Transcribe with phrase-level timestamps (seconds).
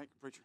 [0.00, 0.42] Thank you, preacher.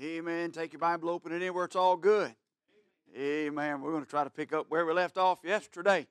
[0.00, 0.16] Amen.
[0.20, 0.50] Amen.
[0.52, 1.66] Take your Bible, open it anywhere.
[1.66, 2.34] it's all good.
[3.14, 3.82] Amen.
[3.82, 6.06] We're going to try to pick up where we left off yesterday.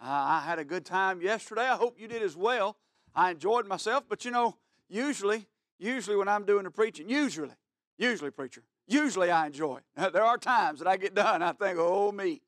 [0.00, 1.68] Uh, I had a good time yesterday.
[1.68, 2.78] I hope you did as well.
[3.14, 4.56] I enjoyed myself, but you know,
[4.88, 5.48] usually,
[5.78, 7.52] usually when I'm doing the preaching, usually,
[7.98, 10.12] usually, preacher, usually I enjoy it.
[10.14, 12.40] There are times that I get done, I think, oh, me.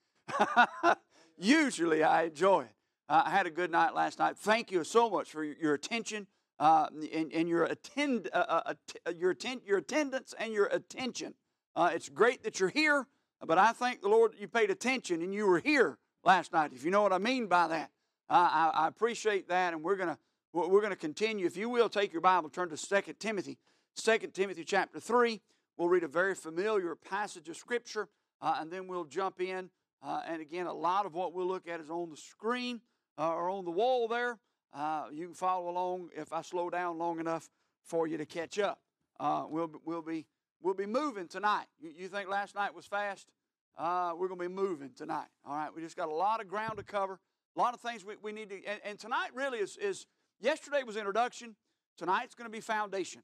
[1.39, 2.75] usually I enjoy it.
[3.11, 4.39] Uh, I had a good night last night.
[4.39, 6.29] Thank you so much for your attention
[6.59, 8.62] uh, and, and, your, attend, uh,
[9.07, 11.34] uh your, atten- your attendance and your attention.
[11.76, 13.07] Uh, it's great that you're here,
[13.46, 16.72] but I thank the Lord that you paid attention and you were here last night,
[16.75, 17.90] if you know what I mean by that.
[18.31, 20.18] I, I appreciate that, and we're going to
[20.53, 21.46] we're going to continue.
[21.46, 23.59] If you will, take your Bible, turn to 2 Timothy,
[23.96, 25.40] 2 Timothy chapter 3.
[25.76, 28.09] We'll read a very familiar passage of Scripture,
[28.40, 29.70] uh, and then we'll jump in.
[30.03, 32.81] Uh, and again, a lot of what we'll look at is on the screen
[33.19, 34.39] uh, or on the wall there.
[34.72, 37.48] Uh, you can follow along if I slow down long enough
[37.84, 38.81] for you to catch up.
[39.19, 40.27] Uh, we'll, we'll, be,
[40.62, 41.67] we'll be moving tonight.
[41.81, 43.29] You, you think last night was fast?
[43.77, 45.29] Uh, we're going to be moving tonight.
[45.45, 47.19] All right, we just got a lot of ground to cover,
[47.57, 48.65] a lot of things we, we need to.
[48.65, 50.07] And, and tonight really is, is
[50.41, 51.55] yesterday was introduction.
[51.97, 53.23] Tonight's going to be foundation.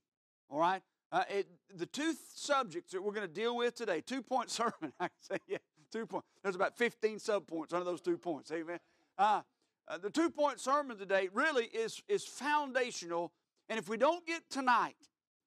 [0.49, 4.23] All right, uh, it, the two subjects that we're going to deal with today, two
[4.23, 4.93] point sermon.
[5.01, 5.59] I can say yeah,
[5.91, 6.25] two point.
[6.43, 8.51] There's about 15 sub points under those two points.
[8.53, 8.79] Amen.
[9.19, 9.43] Uh,
[9.89, 13.33] uh, the two point sermon today really is is foundational.
[13.69, 14.97] And if we don't get tonight,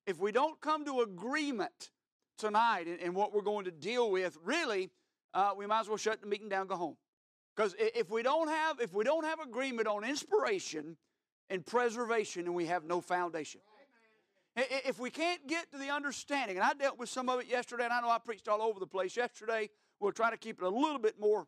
[0.05, 1.91] if we don't come to agreement
[2.37, 4.89] tonight and, and what we're going to deal with, really,
[5.33, 6.97] uh, we might as well shut the meeting down, go home.
[7.55, 10.97] Because if we don't have if we don't have agreement on inspiration
[11.49, 13.61] and preservation, then we have no foundation.
[14.55, 17.83] If we can't get to the understanding, and I dealt with some of it yesterday,
[17.83, 19.69] and I know I preached all over the place yesterday.
[19.99, 21.47] We'll try to keep it a little bit more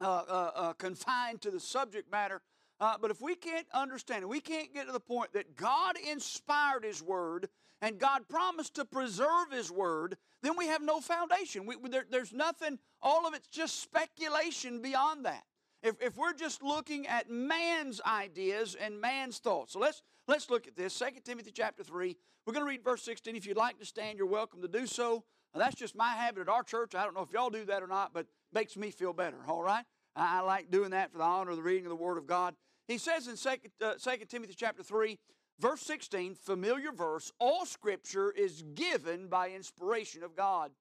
[0.00, 2.40] Uh, uh, uh, confined to the subject matter.
[2.80, 5.96] Uh, but if we can't understand it, we can't get to the point that God
[5.96, 7.48] inspired His Word
[7.80, 11.66] and God promised to preserve His Word, then we have no foundation.
[11.66, 15.44] We, there, there's nothing, all of it's just speculation beyond that.
[15.82, 19.72] If, if we're just looking at man's ideas and man's thoughts.
[19.72, 20.96] So let's, let's look at this.
[20.96, 22.16] 2 Timothy chapter 3.
[22.46, 23.34] We're going to read verse 16.
[23.34, 25.24] If you'd like to stand, you're welcome to do so.
[25.54, 26.94] Now, that's just my habit at our church.
[26.94, 29.62] I don't know if y'all do that or not, but makes me feel better, all
[29.62, 29.84] right?
[30.14, 32.54] I, like doing that for the honor of the reading of the Word of God.
[32.86, 33.48] He says in 2,
[33.80, 35.18] uh, 2 Timothy chapter 3,
[35.62, 40.72] Verse 16, familiar verse, all scripture is given by inspiration of God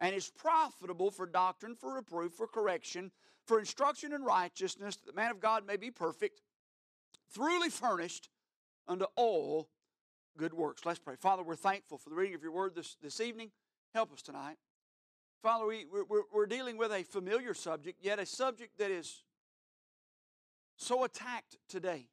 [0.00, 3.10] and is profitable for doctrine, for reproof, for correction,
[3.46, 6.40] for instruction in righteousness, that the man of God may be perfect,
[7.30, 8.30] thoroughly furnished
[8.88, 9.68] unto all
[10.38, 10.86] good works.
[10.86, 11.16] Let's pray.
[11.16, 13.50] Father, we're thankful for the reading of your word this, this evening.
[13.92, 14.56] Help us tonight.
[15.42, 19.22] Father, we, we're, we're dealing with a familiar subject, yet a subject that is
[20.76, 22.08] so attacked today.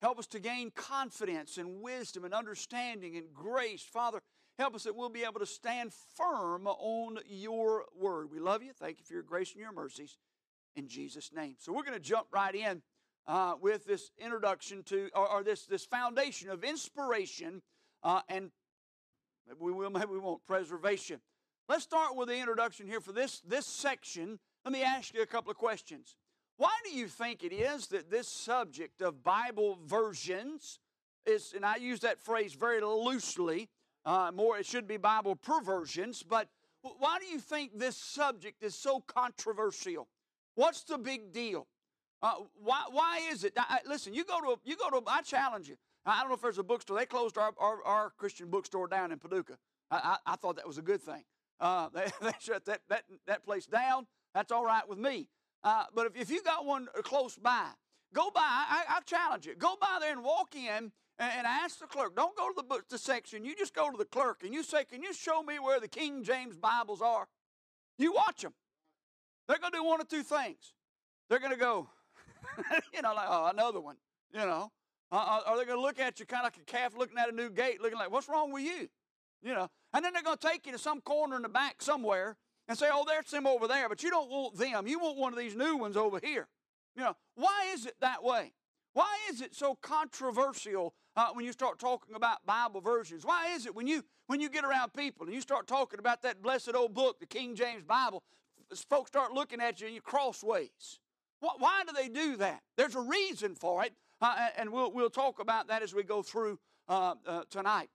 [0.00, 3.82] Help us to gain confidence and wisdom and understanding and grace.
[3.82, 4.20] Father,
[4.58, 8.30] help us that we'll be able to stand firm on your word.
[8.30, 8.72] We love you.
[8.72, 10.16] Thank you for your grace and your mercies
[10.74, 11.56] in Jesus' name.
[11.58, 12.82] So we're going to jump right in
[13.26, 17.62] uh, with this introduction to, or, or, this, this foundation of inspiration
[18.02, 18.50] uh, and
[19.46, 21.20] maybe we will, maybe we won't, preservation.
[21.66, 24.38] Let's start with the introduction here for this, this section.
[24.66, 26.14] Let me ask you a couple of questions.
[26.58, 30.78] Why do you think it is that this subject of Bible versions
[31.24, 33.70] is, and I use that phrase very loosely,
[34.04, 36.48] uh, more it should be Bible perversions, but
[36.82, 40.06] why do you think this subject is so controversial?
[40.56, 41.66] What's the big deal?
[42.22, 43.54] Uh, why, why is it?
[43.56, 45.76] I, listen, you go to, you go to, I challenge you.
[46.04, 46.98] I don't know if there's a bookstore.
[46.98, 49.56] They closed our, our, our Christian bookstore down in Paducah.
[49.90, 51.24] I, I, I thought that was a good thing.
[51.60, 54.06] Uh, they, they shut that, that, that place down.
[54.34, 55.28] That's all right with me.
[55.62, 57.68] Uh, but if, if you got one close by,
[58.12, 58.40] go by.
[58.42, 59.54] I, I challenge you.
[59.54, 62.16] Go by there and walk in and, and ask the clerk.
[62.16, 63.44] Don't go to the, book, the section.
[63.44, 65.88] You just go to the clerk and you say, Can you show me where the
[65.88, 67.26] King James Bibles are?
[67.98, 68.52] You watch them.
[69.48, 70.74] They're going to do one of two things.
[71.28, 71.88] They're going to go,
[72.94, 73.96] you know, like, oh, another one,
[74.32, 74.70] you know.
[75.12, 77.18] Uh, uh are they going to look at you kind of like a calf looking
[77.18, 78.88] at a new gate, looking like, what's wrong with you?
[79.42, 79.70] You know.
[79.94, 82.36] And then they're going to take you to some corner in the back somewhere
[82.66, 84.88] and say, oh, there's them over there, but you don't want them.
[84.88, 86.48] You want one of these new ones over here.
[86.96, 88.52] You know, why is it that way?
[88.92, 93.24] Why is it so controversial uh, when you start talking about Bible versions?
[93.24, 96.22] Why is it when you when you get around people and you start talking about
[96.22, 98.22] that blessed old book, the King James Bible,
[98.88, 101.00] folks start looking at you and you crossways?
[101.40, 102.62] Why do they do that?
[102.76, 106.22] There's a reason for it, uh, and we'll we'll talk about that as we go
[106.22, 106.58] through
[106.88, 107.90] uh, uh tonight.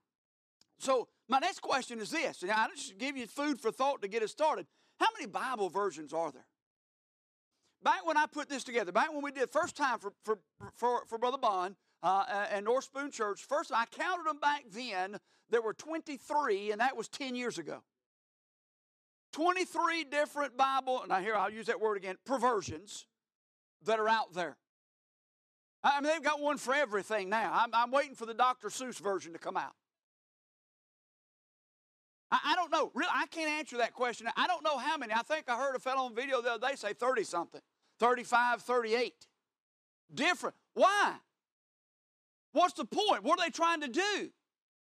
[0.80, 4.08] So my next question is this, and I'll just give you food for thought to
[4.08, 4.66] get us started.
[5.00, 6.48] How many Bible versions are there?
[7.84, 10.40] Back when I put this together, back when we did first time for, for,
[10.76, 13.44] for, for Brother Bond, uh, and North Spoon Church.
[13.44, 15.18] First, I counted them back then.
[15.50, 17.84] There were 23, and that was 10 years ago.
[19.34, 23.06] 23 different Bible, and I hear I'll use that word again, perversions
[23.86, 24.58] that are out there.
[25.84, 27.52] I mean, they've got one for everything now.
[27.54, 28.68] I'm, I'm waiting for the Dr.
[28.70, 29.74] Seuss version to come out.
[32.32, 32.92] I, I, don't know.
[32.94, 34.28] Really, I can't answer that question.
[34.36, 35.14] I don't know how many.
[35.14, 37.62] I think I heard a fellow on video the other day say 30 something,
[38.00, 39.14] 35, 38.
[40.14, 40.56] Different.
[40.74, 41.16] Why?
[42.52, 43.24] What's the point?
[43.24, 44.30] What are they trying to do?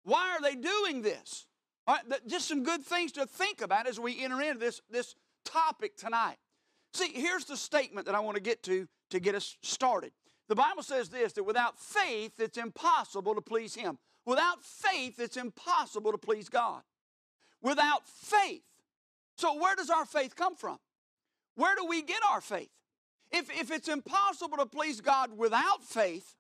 [0.05, 1.47] Why are they doing this?
[1.87, 5.15] All right, just some good things to think about as we enter into this, this
[5.45, 6.37] topic tonight.
[6.95, 10.13] See, here's the statement that I want to get to to get us started.
[10.49, 13.99] The Bible says this that without faith, it's impossible to please Him.
[14.27, 16.83] Without faith, it's impossible to please God.
[17.63, 18.63] Without faith.
[19.37, 20.79] So, where does our faith come from?
[21.55, 22.71] Where do we get our faith?
[23.31, 26.35] If, if it's impossible to please God without faith,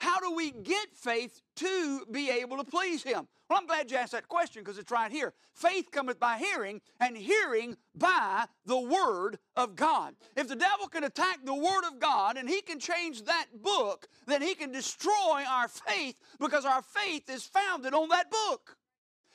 [0.00, 3.28] how do we get faith to be able to please Him?
[3.48, 5.34] Well, I'm glad you asked that question because it's right here.
[5.54, 10.14] Faith cometh by hearing, and hearing by the Word of God.
[10.36, 14.08] If the devil can attack the Word of God and he can change that book,
[14.26, 18.76] then he can destroy our faith because our faith is founded on that book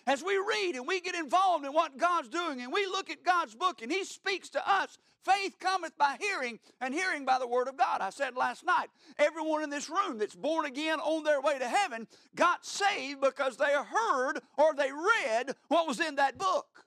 [0.07, 3.23] as we read and we get involved in what God's doing and we look at
[3.23, 7.47] God's book and He speaks to us, faith cometh by hearing and hearing by the
[7.47, 7.99] Word of God.
[7.99, 8.87] I said last night,
[9.19, 13.57] everyone in this room that's born again on their way to heaven got saved because
[13.57, 16.85] they heard or they read what was in that book.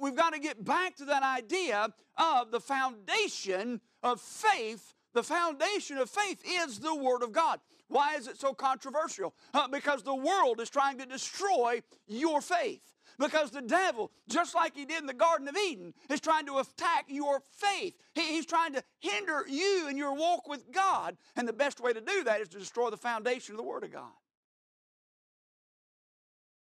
[0.00, 4.94] We've got to get back to that idea of the foundation of faith.
[5.12, 7.60] The foundation of faith is the Word of God.
[7.88, 9.34] Why is it so controversial?
[9.52, 12.82] Uh, because the world is trying to destroy your faith.
[13.18, 16.58] Because the devil, just like he did in the Garden of Eden, is trying to
[16.58, 17.94] attack your faith.
[18.14, 21.16] He, he's trying to hinder you in your walk with God.
[21.36, 23.84] And the best way to do that is to destroy the foundation of the Word
[23.84, 24.10] of God.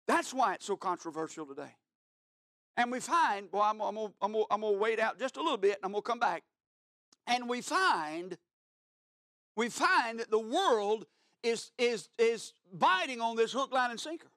[0.07, 1.75] That's why it's so controversial today.
[2.75, 5.57] And we find, well, I'm, I'm, I'm, I'm going to wait out just a little
[5.57, 6.43] bit and I'm going to come back.
[7.27, 8.37] And we find
[9.61, 11.05] we find that the world
[11.43, 14.31] is, is, is biting on this hook, line, and sinker.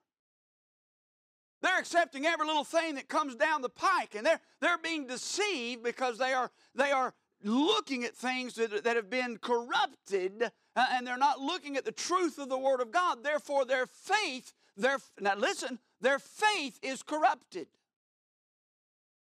[1.63, 5.81] They're accepting every little thing that comes down the pike, and they're, they're being deceived
[5.81, 11.07] because they are, they are looking at things that, that have been corrupted, uh, and
[11.07, 13.23] they're not looking at the truth of the Word of God.
[13.23, 17.65] Therefore, their faith, their, now listen, their faith is corrupted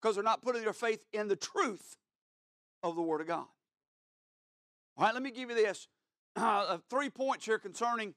[0.01, 1.99] because they're not putting their faith in the truth
[2.83, 3.45] of the Word of God.
[4.97, 5.89] All right, let me give you this.
[6.35, 8.15] Uh, three points here concerning,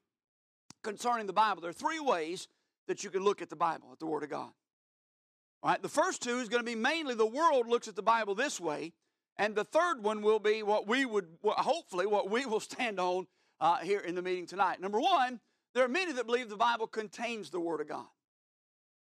[0.82, 1.60] concerning the Bible.
[1.60, 2.48] There are three ways
[2.88, 4.52] that you can look at the Bible, at the Word of God.
[5.62, 8.02] All right, the first two is going to be mainly the world looks at the
[8.02, 8.94] Bible this way,
[9.38, 13.28] and the third one will be what we would, hopefully, what we will stand on
[13.60, 14.80] uh, here in the meeting tonight.
[14.80, 15.42] Number one,
[15.74, 18.06] there are many that believe the Bible contains the Word of God.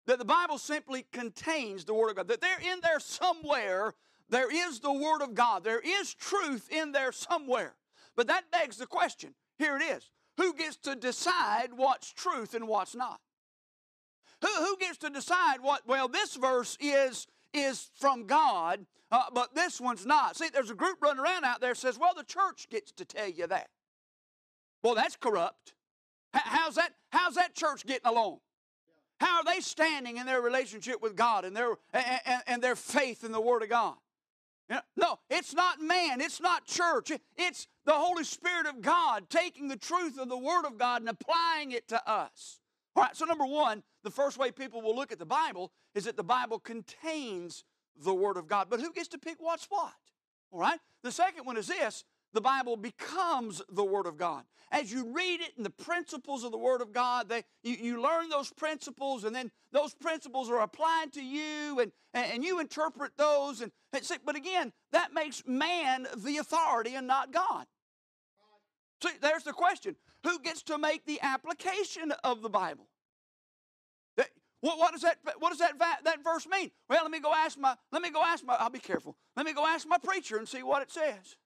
[0.06, 2.28] That the Bible simply contains the Word of God.
[2.28, 3.94] That they're in there somewhere
[4.28, 5.64] there is the Word of God.
[5.64, 7.74] There is truth in there somewhere.
[8.16, 12.66] But that begs the question here it is who gets to decide what's truth and
[12.66, 13.20] what's not?
[14.42, 19.54] Who, who gets to decide what, well, this verse is, is from God, uh, but
[19.54, 20.36] this one's not?
[20.36, 23.28] See, there's a group running around out there says, well, the church gets to tell
[23.28, 23.68] you that.
[24.82, 25.74] Well, that's corrupt.
[26.32, 28.38] How's that, how's that church getting along?
[29.20, 33.22] How are they standing in their relationship with God and their, and, and their faith
[33.22, 33.94] in the Word of God?
[34.96, 37.12] No, it's not man, it's not church.
[37.36, 41.08] It's the Holy Spirit of God taking the truth of the Word of God and
[41.08, 42.60] applying it to us.
[42.96, 46.04] All right, so number one, the first way people will look at the Bible is
[46.04, 47.64] that the Bible contains
[48.02, 48.68] the Word of God.
[48.70, 49.92] But who gets to pick what's what?
[50.50, 50.78] All right?
[51.02, 52.04] The second one is this
[52.34, 54.44] the Bible becomes the Word of God.
[54.70, 58.02] As you read it and the principles of the Word of God, they, you, you
[58.02, 63.12] learn those principles, and then those principles are applied to you, and, and you interpret
[63.16, 63.60] those.
[63.60, 63.72] And,
[64.24, 67.66] but again, that makes man the authority and not God.
[69.02, 72.88] See, there's the question who gets to make the application of the Bible?
[74.64, 76.70] What, what, does that what does that that verse mean?
[76.88, 79.14] Well, let me go ask my let me go ask my I'll be careful.
[79.36, 81.36] Let me go ask my preacher and see what it says.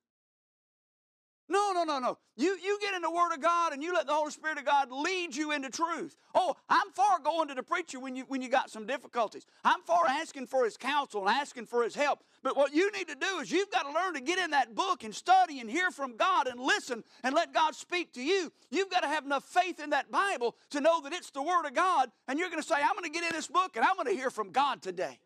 [1.50, 2.18] No, no, no, no.
[2.36, 4.66] You, you get in the Word of God and you let the Holy Spirit of
[4.66, 6.14] God lead you into truth.
[6.34, 9.46] Oh, I'm far going to the preacher when you, when you got some difficulties.
[9.64, 12.22] I'm far asking for his counsel and asking for his help.
[12.42, 14.74] But what you need to do is you've got to learn to get in that
[14.74, 18.52] book and study and hear from God and listen and let God speak to you.
[18.70, 21.64] You've got to have enough faith in that Bible to know that it's the Word
[21.64, 22.10] of God.
[22.28, 24.08] And you're going to say, I'm going to get in this book and I'm going
[24.08, 25.18] to hear from God today.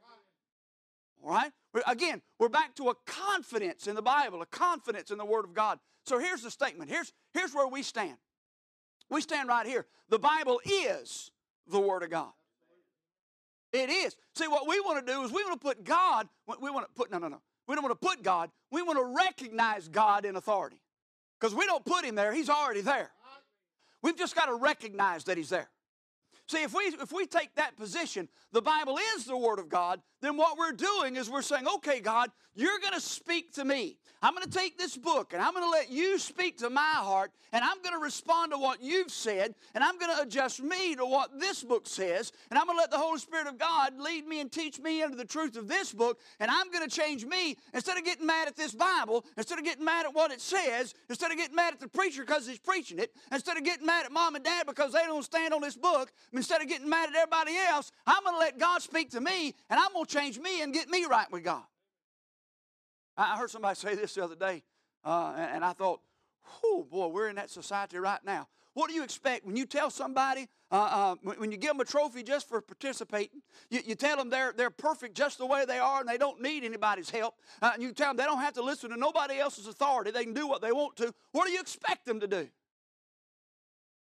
[1.25, 1.51] All right?
[1.87, 5.55] Again, we're back to a confidence in the Bible, a confidence in the Word of
[5.55, 5.79] God.
[6.05, 6.91] So here's the statement.
[6.91, 8.17] Here's, here's where we stand.
[9.11, 9.87] We stand right here.
[10.09, 11.31] The Bible is
[11.69, 12.33] the Word of God.
[13.73, 14.17] It is.
[14.35, 16.29] See, what we want to do is we want to put God,
[16.61, 17.41] we want to put, no, no, no.
[17.67, 20.81] We don't want to put God, we want to recognize God in authority.
[21.41, 23.11] Because we don't put Him there, He's already there.
[24.03, 25.71] We've just got to recognize that He's there.
[26.53, 30.03] See, if we if we take that position, the Bible is the Word of God,
[30.21, 33.97] then what we're doing is we're saying, okay, God, you're going to speak to me.
[34.23, 36.81] I'm going to take this book and I'm going to let you speak to my
[36.81, 40.63] heart, and I'm going to respond to what you've said, and I'm going to adjust
[40.63, 43.59] me to what this book says, and I'm going to let the Holy Spirit of
[43.59, 46.89] God lead me and teach me into the truth of this book, and I'm going
[46.89, 50.15] to change me instead of getting mad at this Bible, instead of getting mad at
[50.15, 53.57] what it says, instead of getting mad at the preacher because he's preaching it, instead
[53.57, 56.61] of getting mad at mom and dad because they don't stand on this book, instead
[56.61, 59.79] of getting mad at everybody else, I'm going to let God speak to me, and
[59.79, 61.63] I'm going to change me and get me right with God.
[63.17, 64.65] I heard somebody say this the other day,
[65.05, 66.01] uh, and I thought,
[66.65, 68.49] oh boy, we're in that society right now.
[68.75, 71.85] What do you expect when you tell somebody, uh, uh, when you give them a
[71.85, 75.79] trophy just for participating, you, you, tell them they're, they're perfect just the way they
[75.79, 78.55] are and they don't need anybody's help, uh, and you tell them they don't have
[78.55, 81.53] to listen to nobody else's authority, they can do what they want to, what do
[81.53, 82.49] you expect them to do?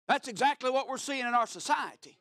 [0.08, 2.18] That's exactly what we're seeing in our society.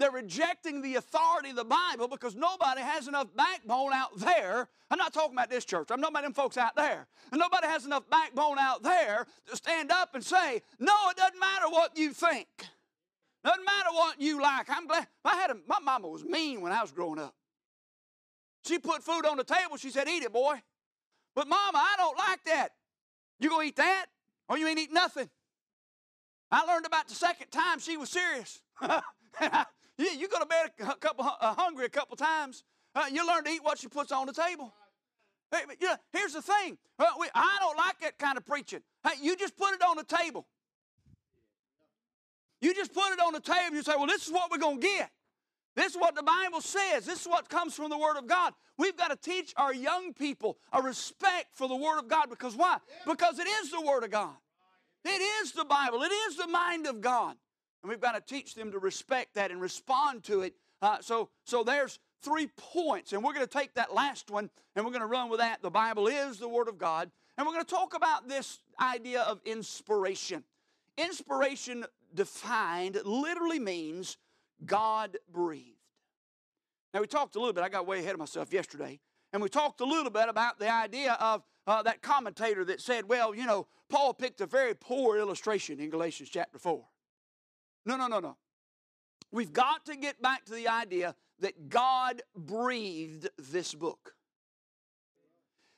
[0.00, 4.66] They're rejecting the authority of the Bible because nobody has enough backbone out there.
[4.90, 5.88] I'm not talking about this church.
[5.90, 7.06] I'm talking about them folks out there.
[7.30, 11.38] And nobody has enough backbone out there to stand up and say, no, it doesn't
[11.38, 12.48] matter what you think.
[13.44, 14.70] Doesn't matter what you like.
[14.70, 15.06] I'm glad.
[15.22, 17.34] I had a, my mama was mean when I was growing up.
[18.64, 19.76] She put food on the table.
[19.76, 20.62] She said, eat it, boy.
[21.34, 22.70] But mama, I don't like that.
[23.38, 24.06] You gonna eat that?
[24.48, 25.28] Or you ain't eat nothing.
[26.50, 28.62] I learned about the second time she was serious.
[30.00, 32.64] You, you go to bed a couple uh, hungry a couple times.
[32.94, 34.72] Uh, you learn to eat what she puts on the table.
[35.52, 36.78] Hey, you know, here's the thing.
[36.98, 38.80] Uh, we, I don't like that kind of preaching.
[39.06, 40.46] Hey, you just put it on the table.
[42.62, 43.76] You just put it on the table.
[43.76, 45.10] You say, well, this is what we're going to get.
[45.76, 47.04] This is what the Bible says.
[47.04, 48.54] This is what comes from the Word of God.
[48.78, 52.56] We've got to teach our young people a respect for the Word of God because
[52.56, 52.78] why?
[53.06, 54.34] Because it is the Word of God.
[55.04, 56.02] It is the Bible.
[56.02, 57.36] It is the mind of God.
[57.82, 60.54] And we've got to teach them to respect that and respond to it.
[60.82, 64.84] Uh, so, so there's three points, and we're going to take that last one and
[64.84, 65.62] we're going to run with that.
[65.62, 67.10] The Bible is the Word of God.
[67.36, 70.44] And we're going to talk about this idea of inspiration.
[70.98, 74.18] Inspiration defined literally means
[74.64, 75.76] God breathed.
[76.92, 78.98] Now, we talked a little bit, I got way ahead of myself yesterday,
[79.32, 83.08] and we talked a little bit about the idea of uh, that commentator that said,
[83.08, 86.84] well, you know, Paul picked a very poor illustration in Galatians chapter 4.
[87.90, 88.36] No, no, no, no.
[89.32, 94.14] We've got to get back to the idea that God breathed this book.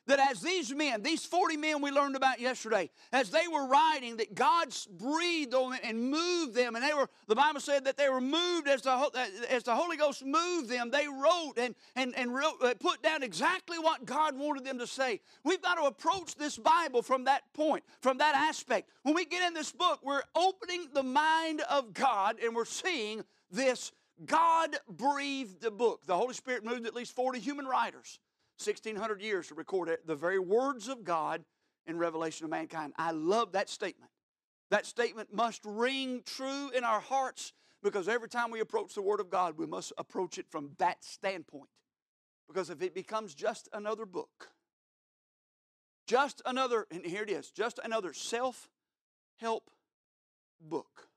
[0.07, 4.17] That as these men, these 40 men we learned about yesterday, as they were writing,
[4.17, 4.67] that God
[4.97, 8.19] breathed on them and moved them, and they were, the Bible said that they were
[8.19, 10.91] moved as the, as the Holy Ghost moved them.
[10.91, 14.87] They wrote and, and, and wrote, uh, put down exactly what God wanted them to
[14.87, 15.21] say.
[15.45, 18.89] We've got to approach this Bible from that point, from that aspect.
[19.03, 23.23] When we get in this book, we're opening the mind of God and we're seeing
[23.49, 23.93] this
[24.25, 26.05] God breathed the book.
[26.05, 28.19] The Holy Spirit moved at least 40 human writers
[28.65, 31.43] 1,600 years to record it, the very words of God
[31.85, 32.93] in revelation of mankind.
[32.97, 34.11] I love that statement.
[34.71, 39.19] That statement must ring true in our hearts because every time we approach the Word
[39.19, 41.69] of God, we must approach it from that standpoint.
[42.47, 44.49] Because if it becomes just another book,
[46.07, 48.69] just another, and here it is, just another self
[49.37, 49.69] help
[50.61, 51.07] book.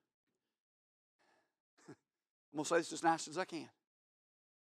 [1.88, 1.94] I'm
[2.56, 3.68] going to say this as nice as I can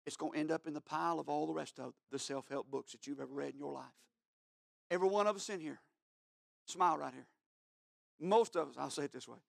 [0.06, 2.48] it's going to end up in the pile of all the rest of the self
[2.50, 3.86] help books that you've ever read in your life.
[4.92, 5.80] Every one of us in here,
[6.68, 7.28] smile right here.
[8.20, 9.40] Most of us, I'll say it this way,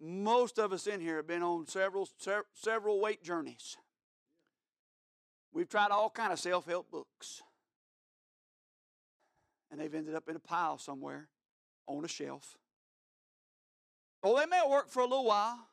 [0.00, 2.08] most of us in here have been on several,
[2.54, 3.76] several weight journeys.
[5.52, 7.42] We've tried all kind of self help books,
[9.70, 11.28] and they've ended up in a pile somewhere
[11.86, 12.56] on a shelf.
[14.22, 15.68] Oh, they may work for a little while,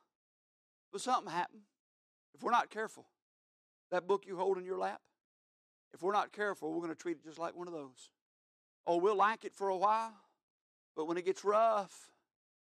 [0.92, 1.64] but something happened.
[2.36, 3.08] If we're not careful,
[3.94, 5.02] that book you hold in your lap,
[5.94, 8.10] if we're not careful, we're going to treat it just like one of those.
[8.88, 10.14] Oh, we'll like it for a while,
[10.96, 12.12] but when it gets rough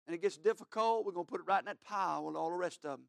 [0.05, 2.51] and it gets difficult, we're going to put it right in that pile with all
[2.51, 3.07] the rest of them.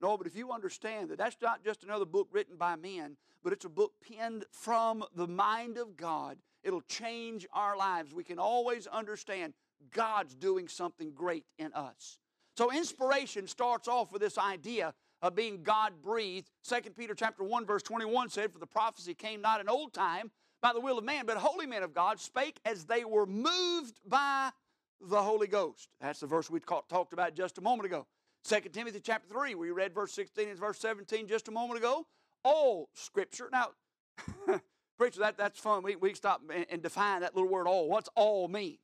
[0.00, 3.52] No, but if you understand that that's not just another book written by men, but
[3.52, 8.12] it's a book penned from the mind of God, it'll change our lives.
[8.12, 9.54] We can always understand
[9.92, 12.18] God's doing something great in us.
[12.56, 16.50] So inspiration starts off with this idea of being God breathed.
[16.68, 20.30] 2 Peter chapter 1, verse 21 said, For the prophecy came not in old time
[20.60, 24.00] by the will of man, but holy men of God spake as they were moved
[24.06, 24.50] by
[25.00, 25.88] the Holy Ghost.
[26.00, 28.06] That's the verse we talked about just a moment ago.
[28.44, 32.06] 2 Timothy chapter 3, we read verse 16 and verse 17 just a moment ago.
[32.42, 33.48] All Scripture.
[33.52, 33.68] Now,
[34.98, 35.84] preacher, that, that's fun.
[35.84, 37.88] We, we stop and, and define that little word all.
[37.88, 38.78] What's all mean?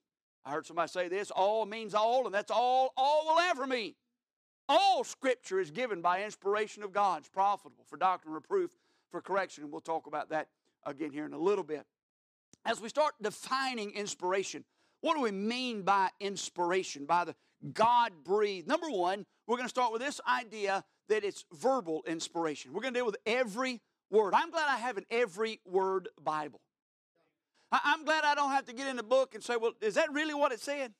[0.44, 3.94] I heard somebody say this all means all, and that's all all will ever mean.
[4.68, 7.20] All Scripture is given by inspiration of God.
[7.20, 8.76] It's profitable for doctrine, reproof,
[9.10, 10.48] for correction, and we'll talk about that
[10.84, 11.86] again here in a little bit.
[12.64, 14.64] As we start defining inspiration,
[15.00, 17.34] what do we mean by inspiration, by the
[17.72, 18.68] God breathed?
[18.68, 22.72] Number one, we're going to start with this idea that it's verbal inspiration.
[22.72, 24.34] We're going to deal with every word.
[24.34, 26.60] I'm glad I have an every word Bible.
[27.70, 30.12] I'm glad I don't have to get in the book and say, well, is that
[30.12, 30.92] really what it said?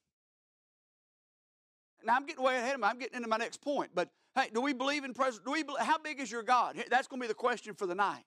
[2.08, 2.86] Now I'm getting way ahead of me.
[2.88, 3.90] I'm getting into my next point.
[3.94, 5.42] But hey, do we believe in presence?
[5.44, 5.62] Do we?
[5.62, 6.82] Believe, how big is your God?
[6.90, 8.24] That's going to be the question for the night.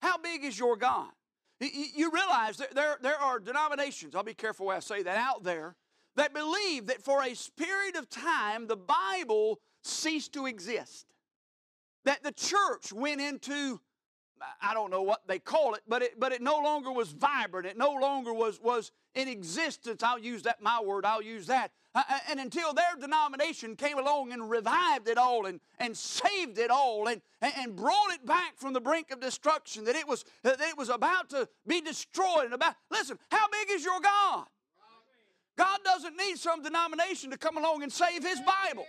[0.00, 1.10] How big is your God?
[1.60, 5.42] You realize that there, there are denominations, I'll be careful when I say that, out
[5.42, 5.74] there
[6.16, 11.06] that believe that for a period of time the Bible ceased to exist.
[12.04, 13.80] That the church went into
[14.60, 17.66] I don't know what they call it, but it, but it no longer was vibrant.
[17.66, 20.02] It no longer was, was in existence.
[20.02, 21.72] I'll use that, my word, I'll use that.
[21.96, 26.58] Uh, uh and until their denomination came along and revived it all and, and saved
[26.58, 30.24] it all and, and brought it back from the brink of destruction, that it was,
[30.42, 32.44] that it was about to be destroyed.
[32.44, 34.46] And about, listen, how big is your God?
[35.56, 38.86] God doesn't need some denomination to come along and save His Bible.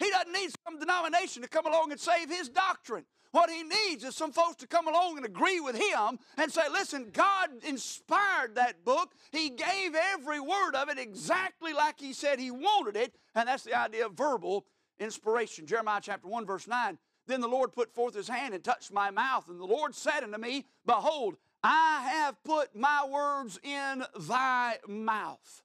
[0.00, 3.04] He doesn't need some denomination to come along and save His doctrine.
[3.32, 6.62] What he needs is some folks to come along and agree with him and say,
[6.72, 9.12] listen, God inspired that book.
[9.30, 13.14] He gave every word of it exactly like he said he wanted it.
[13.34, 14.66] And that's the idea of verbal
[14.98, 15.66] inspiration.
[15.66, 16.98] Jeremiah chapter 1, verse 9.
[17.26, 19.48] Then the Lord put forth his hand and touched my mouth.
[19.48, 25.62] And the Lord said unto me, Behold, I have put my words in thy mouth.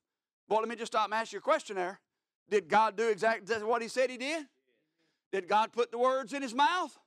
[0.48, 2.00] Boy, let me just stop and ask you a question there.
[2.50, 4.46] Did God do exactly what he said he did?
[5.32, 6.98] Did God put the words in his mouth?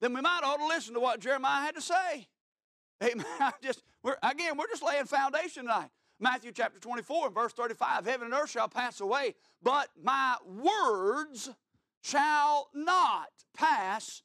[0.00, 2.28] then we might ought to listen to what Jeremiah had to say.
[3.02, 3.26] Amen.
[3.62, 5.90] just we're, again, we're just laying foundation tonight.
[6.20, 11.50] Matthew chapter 24 and verse 35 Heaven and earth shall pass away, but my words
[12.02, 14.22] shall not pass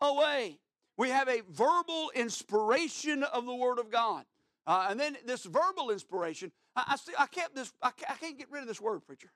[0.00, 0.58] away.
[0.96, 4.24] We have a verbal inspiration of the Word of God.
[4.66, 8.38] Uh, and then this verbal inspiration, I, I, see, I kept this, I I can't
[8.38, 9.30] get rid of this word, preacher.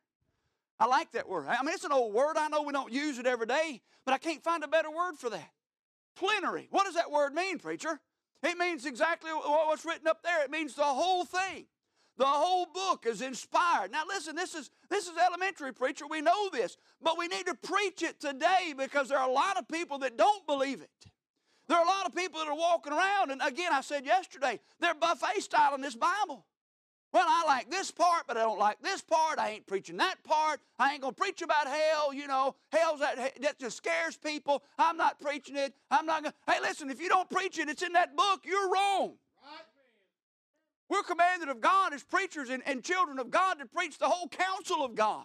[0.80, 1.46] I like that word.
[1.46, 2.38] I mean, it's an old word.
[2.38, 5.16] I know we don't use it every day, but I can't find a better word
[5.18, 5.50] for that.
[6.16, 6.68] Plenary.
[6.70, 8.00] What does that word mean, preacher?
[8.42, 10.42] It means exactly what's written up there.
[10.42, 11.66] It means the whole thing.
[12.16, 13.92] The whole book is inspired.
[13.92, 16.06] Now listen, this is this is elementary preacher.
[16.08, 19.58] We know this, but we need to preach it today because there are a lot
[19.58, 20.90] of people that don't believe it.
[21.68, 24.60] There are a lot of people that are walking around, and again, I said yesterday,
[24.80, 26.44] they're buffet style in this Bible.
[27.12, 29.38] Well, I like this part, but I don't like this part.
[29.38, 30.60] I ain't preaching that part.
[30.78, 32.14] I ain't going to preach about hell.
[32.14, 34.62] You know, hell's that, that just scares people.
[34.78, 35.74] I'm not preaching it.
[35.90, 36.52] I'm not going to.
[36.52, 38.42] Hey, listen, if you don't preach it, it's in that book.
[38.44, 39.14] You're wrong.
[40.88, 44.28] We're commanded of God as preachers and, and children of God to preach the whole
[44.28, 45.24] counsel of God.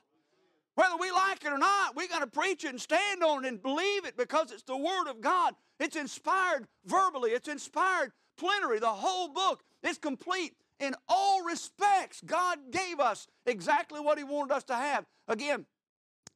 [0.76, 3.48] Whether we like it or not, we got to preach it and stand on it
[3.48, 5.56] and believe it because it's the Word of God.
[5.80, 8.80] It's inspired verbally, it's inspired plenary.
[8.80, 14.54] The whole book is complete in all respects, God gave us exactly what He wanted
[14.54, 15.06] us to have.
[15.28, 15.66] Again,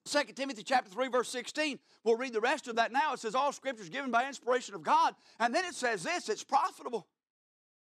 [0.05, 1.79] 2 Timothy chapter 3, verse 16.
[2.03, 3.13] We'll read the rest of that now.
[3.13, 5.13] It says, All scripture is given by inspiration of God.
[5.39, 7.07] And then it says this it's profitable.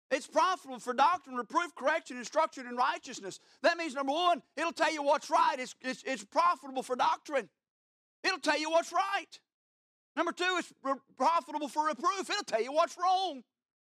[0.09, 3.41] It's profitable for doctrine, reproof, correction, instruction, and righteousness.
[3.61, 5.57] That means, number one, it'll tell you what's right.
[5.59, 7.49] It's, it's, it's profitable for doctrine.
[8.23, 9.39] It'll tell you what's right.
[10.15, 10.73] Number two, it's
[11.17, 12.29] profitable for reproof.
[12.29, 13.43] It'll tell you what's wrong.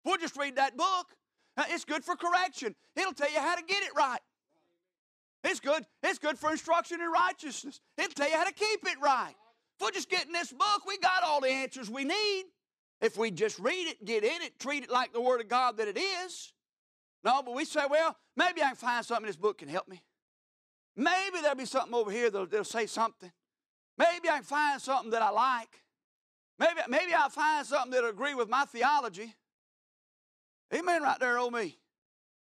[0.06, 1.08] We'll just read that book.
[1.58, 2.76] It's good for correction.
[2.96, 4.20] It'll tell you how to get it right.
[5.44, 5.86] It's good.
[6.02, 7.82] It's good for instruction in righteousness.
[7.98, 9.36] It'll tell you how to keep it right.
[9.78, 12.46] If we're just getting this book, we got all the answers we need.
[13.02, 15.78] If we just read it, get in it, treat it like the Word of God
[15.78, 16.54] that it is.
[17.24, 19.88] No, but we say, well, maybe I can find something in this book can help
[19.88, 20.02] me.
[20.96, 23.32] Maybe there'll be something over here that'll, that'll say something.
[23.98, 25.82] Maybe I can find something that I like.
[26.60, 29.36] Maybe, maybe I'll find something that'll agree with my theology.
[30.74, 31.78] Amen, right there, oh me.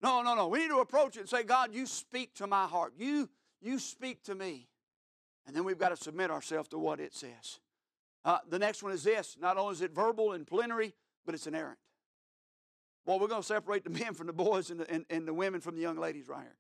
[0.03, 0.49] No, no, no.
[0.49, 2.93] We need to approach it and say, God, you speak to my heart.
[2.97, 3.29] You,
[3.61, 4.69] you speak to me.
[5.47, 7.61] And then we've got to submit ourselves to what it says.
[8.25, 11.47] Uh, the next one is this not only is it verbal and plenary, but it's
[11.47, 11.79] inerrant.
[13.05, 15.35] Well, we're going to separate the men from the boys and the, and, and the
[15.35, 16.57] women from the young ladies right here.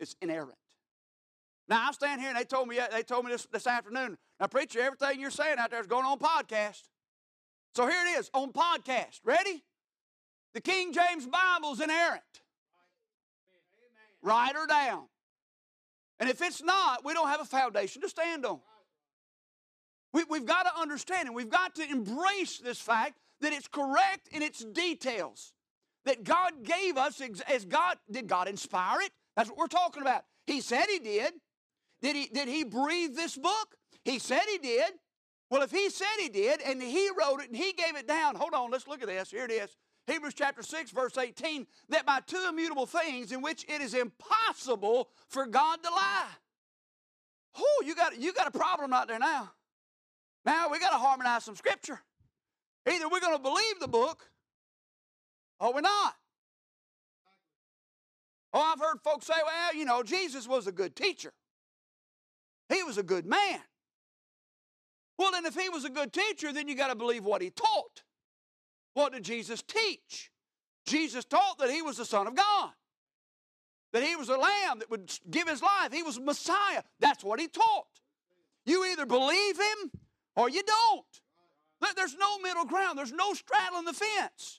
[0.00, 0.56] It's inerrant.
[1.68, 4.16] Now I stand here and they told me they told me this this afternoon.
[4.40, 6.84] Now, preacher, everything you're saying out there is going on podcast.
[7.74, 9.20] So here it is on podcast.
[9.24, 9.62] Ready?
[10.54, 12.22] The King James Bible's inerrant.
[14.22, 15.04] Write her down.
[16.20, 18.60] And if it's not, we don't have a foundation to stand on.
[20.12, 24.28] We, we've got to understand and we've got to embrace this fact that it's correct
[24.32, 25.52] in its details.
[26.04, 29.10] That God gave us as God, did God inspire it?
[29.36, 30.24] That's what we're talking about.
[30.46, 31.34] He said He did.
[32.00, 33.76] Did He, did he breathe this book?
[34.04, 34.92] He said He did.
[35.50, 38.36] Well, if He said He did and He wrote it and He gave it down,
[38.36, 39.30] hold on, let's look at this.
[39.30, 39.76] Here it is.
[40.08, 45.10] Hebrews chapter 6, verse 18, that by two immutable things in which it is impossible
[45.28, 46.30] for God to lie.
[47.56, 49.52] Oh, you got, you got a problem out there now.
[50.44, 52.00] Now we got to harmonize some scripture.
[52.90, 54.30] Either we're going to believe the book
[55.60, 56.14] or we're not.
[58.54, 61.32] Oh, I've heard folks say, well, you know, Jesus was a good teacher.
[62.68, 63.60] He was a good man.
[65.18, 67.50] Well, then, if he was a good teacher, then you got to believe what he
[67.50, 68.02] taught.
[68.98, 70.28] What did Jesus teach?
[70.84, 72.70] Jesus taught that he was the Son of God,
[73.92, 75.92] that he was a lamb that would give his life.
[75.92, 76.82] He was Messiah.
[76.98, 77.86] That's what he taught.
[78.66, 79.92] You either believe him
[80.34, 81.94] or you don't.
[81.94, 84.58] There's no middle ground, there's no straddling the fence.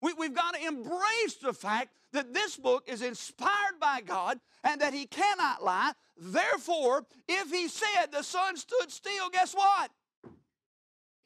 [0.00, 4.80] We, have got to embrace the fact that this book is inspired by God and
[4.82, 5.92] that He cannot lie.
[6.16, 9.90] Therefore, if He said the sun stood still, guess what?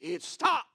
[0.00, 0.73] It stopped.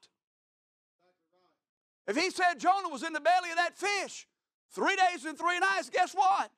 [2.09, 4.27] If He said Jonah was in the belly of that fish
[4.71, 6.51] three days and three nights, guess what?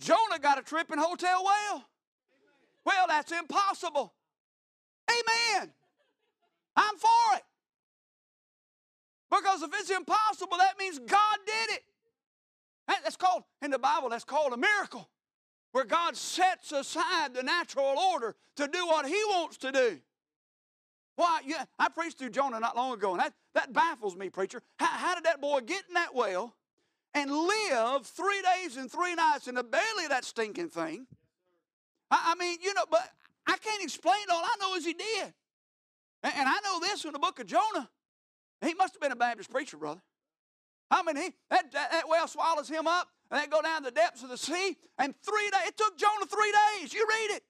[0.00, 1.84] Jonah got a trip in Hotel Well.
[2.84, 4.14] Well, that's impossible.
[5.08, 5.70] Amen.
[6.74, 7.42] I'm for it.
[9.30, 11.82] Because if it's impossible, that means God did it.
[12.88, 15.08] That's called, in the Bible, that's called a miracle.
[15.72, 19.98] Where God sets aside the natural order to do what He wants to do.
[21.16, 21.40] Why?
[21.44, 24.62] Yeah, I preached through Jonah not long ago, and that, that baffles me, preacher.
[24.78, 26.54] How, how did that boy get in that well
[27.14, 31.06] and live three days and three nights in the belly of that stinking thing?
[32.10, 33.08] I, I mean, you know, but
[33.46, 34.30] I can't explain it.
[34.32, 35.34] All I know is he did.
[36.22, 37.90] And, and I know this in the book of Jonah.
[38.64, 40.00] He must have been a Baptist preacher, brother.
[40.90, 43.90] I mean, he, that, that, that well swallows him up, and they go down the
[43.90, 46.92] depths of the sea, and three days, it took Jonah three days.
[46.92, 47.42] You read it.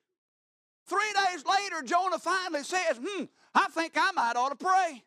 [0.87, 5.05] Three days later, Jonah finally says, Hmm, I think I might ought to pray.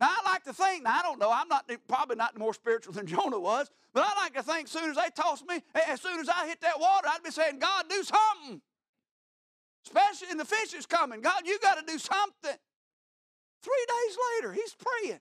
[0.00, 2.92] Now, I like to think, now I don't know, I'm not probably not more spiritual
[2.92, 6.00] than Jonah was, but I like to think as soon as they toss me, as
[6.00, 8.60] soon as I hit that water, I'd be saying, God, do something.
[9.86, 11.20] Especially in the fish is coming.
[11.20, 12.58] God, you got to do something.
[13.62, 15.20] Three days later, he's praying.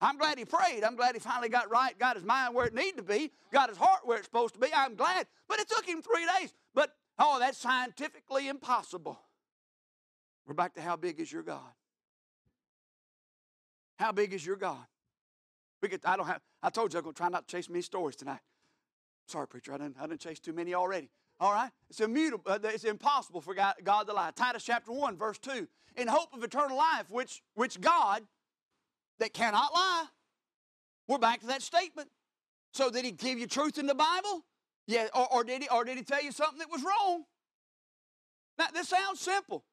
[0.00, 0.84] I'm glad he prayed.
[0.84, 3.70] I'm glad he finally got right, got his mind where it needed to be, got
[3.70, 4.68] his heart where it's supposed to be.
[4.74, 5.26] I'm glad.
[5.48, 6.52] But it took him three days.
[6.74, 9.18] But, oh, that's scientifically impossible.
[10.46, 11.60] We're back to how big is your God?
[13.98, 14.84] How big is your God?
[15.82, 17.82] We get, I don't have, I told you I'm to try not to chase many
[17.82, 18.40] stories tonight.
[19.26, 21.10] Sorry, preacher, I didn't, I didn't chase too many already.
[21.40, 21.70] All right?
[21.90, 22.44] It's immutable.
[22.50, 24.30] Uh, it's impossible for God, God to lie.
[24.34, 25.66] Titus chapter 1, verse 2.
[25.96, 28.22] In hope of eternal life, which, which God,
[29.18, 30.04] that cannot lie.
[31.08, 32.08] We're back to that statement.
[32.72, 34.44] So did he give you truth in the Bible?
[34.86, 37.24] Yeah, or, or, did he or did he tell you something that was wrong?
[38.58, 39.64] Now this sounds simple.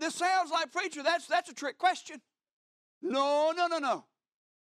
[0.00, 2.20] This sounds like preacher, that's that's a trick question.
[3.02, 4.04] No, no, no, no.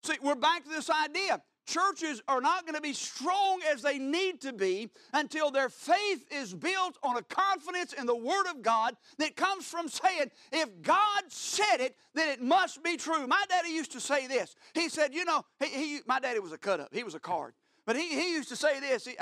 [0.03, 3.99] See, we're back to this idea churches are not going to be strong as they
[3.99, 8.63] need to be until their faith is built on a confidence in the Word of
[8.63, 13.27] God that comes from saying, if God said it, then it must be true.
[13.27, 14.55] My daddy used to say this.
[14.75, 17.21] He said, you know, he, he my daddy was a cut up, he was a
[17.21, 17.55] card.
[17.87, 19.07] But he, he used to say this.
[19.07, 19.17] He,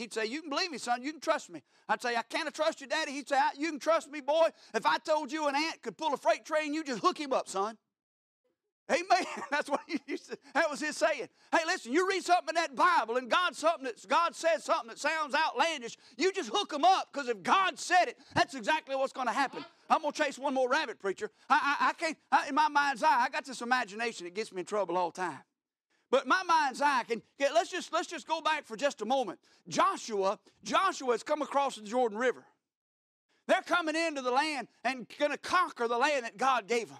[0.00, 1.02] would say, You can believe me, son.
[1.02, 1.62] You can trust me.
[1.88, 3.12] I'd say, I can't trust you, daddy.
[3.12, 4.48] He'd say, You can trust me, boy.
[4.74, 7.32] If I told you an ant could pull a freight train, you just hook him
[7.32, 7.78] up, son.
[8.90, 9.26] Amen.
[9.50, 11.28] That's what he used to, that was his saying.
[11.52, 14.88] Hey, listen, you read something in that Bible and God something that God says something
[14.88, 18.96] that sounds outlandish, you just hook them up because if God said it, that's exactly
[18.96, 19.62] what's going to happen.
[19.90, 21.30] I'm going to chase one more rabbit, preacher.
[21.50, 24.52] I, I, I can't, I, in my mind's eye, I got this imagination that gets
[24.52, 25.38] me in trouble all the time.
[26.10, 29.04] But my mind's eye can get, let's just let's just go back for just a
[29.04, 29.38] moment.
[29.68, 32.44] Joshua, Joshua has come across the Jordan River.
[33.46, 36.98] They're coming into the land and to conquer the land that God gave them.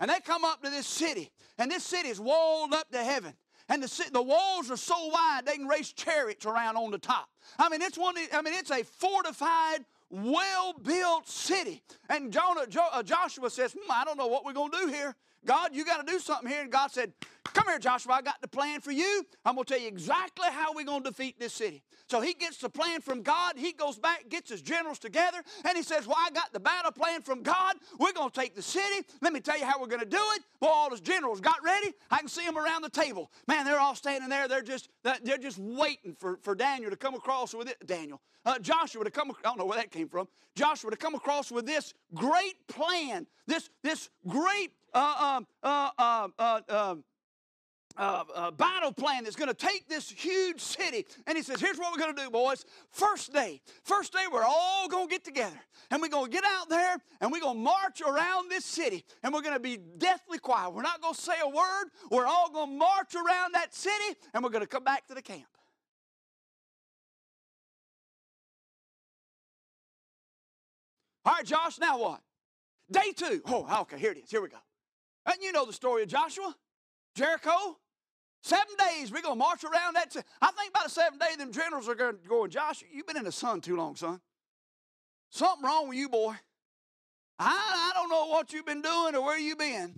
[0.00, 3.34] And they come up to this city, and this city is walled up to heaven.
[3.68, 7.28] And the, the walls are so wide they can race chariots around on the top.
[7.58, 8.16] I mean, it's one.
[8.32, 11.82] I mean, it's a fortified, well-built city.
[12.08, 14.86] And Jonah, jo, uh, Joshua says, hmm, "I don't know what we're going to do
[14.88, 16.62] here." God, you got to do something here.
[16.62, 17.12] And God said,
[17.54, 19.26] Come here, Joshua, I got the plan for you.
[19.44, 21.82] I'm going to tell you exactly how we're going to defeat this city.
[22.08, 23.54] So he gets the plan from God.
[23.56, 26.92] He goes back, gets his generals together, and he says, Well, I got the battle
[26.92, 27.76] plan from God.
[27.98, 29.06] We're going to take the city.
[29.20, 30.42] Let me tell you how we're going to do it.
[30.60, 31.92] Well, all his generals got ready.
[32.10, 33.30] I can see them around the table.
[33.48, 34.46] Man, they're all standing there.
[34.46, 37.84] They're just, they're just waiting for, for Daniel to come across with it.
[37.86, 38.20] Daniel.
[38.44, 40.26] Uh, Joshua to come, I don't know where that came from.
[40.56, 46.34] Joshua to come across with this great plan, this, this great uh, um, uh, um,
[46.38, 47.04] uh, um,
[47.96, 51.06] uh, battle plan that's going to take this huge city.
[51.26, 52.64] And he says, Here's what we're going to do, boys.
[52.90, 56.44] First day, first day, we're all going to get together and we're going to get
[56.44, 59.76] out there and we're going to march around this city and we're going to be
[59.76, 60.72] deathly quiet.
[60.72, 61.86] We're not going to say a word.
[62.10, 65.14] We're all going to march around that city and we're going to come back to
[65.14, 65.44] the camp.
[71.24, 72.20] All right, Josh, now what?
[72.90, 73.42] Day two.
[73.46, 74.30] Oh, okay, here it is.
[74.30, 74.56] Here we go.
[75.26, 76.54] And you know the story of Joshua,
[77.14, 77.78] Jericho.
[78.44, 80.10] Seven days, we're going to march around that.
[80.10, 83.06] T- I think by the seventh day, them generals are going to going, Joshua, you've
[83.06, 84.20] been in the sun too long, son.
[85.30, 86.34] Something wrong with you, boy.
[87.38, 89.94] I, I don't know what you've been doing or where you've been.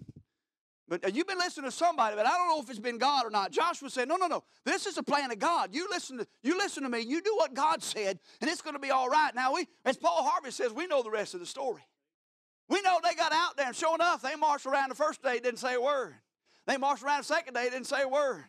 [0.86, 3.24] But uh, you've been listening to somebody, but I don't know if it's been God
[3.24, 3.50] or not.
[3.50, 4.44] Joshua said, No, no, no.
[4.64, 5.74] This is a plan of God.
[5.74, 7.00] You listen to you listen to me.
[7.00, 9.34] You do what God said, and it's going to be all right.
[9.34, 11.82] Now we, as Paul Harvey says, we know the rest of the story.
[12.68, 15.38] We know they got out there, and sure enough, they marched around the first day,
[15.38, 16.14] didn't say a word.
[16.66, 18.44] They marched around the second day, didn't say a word.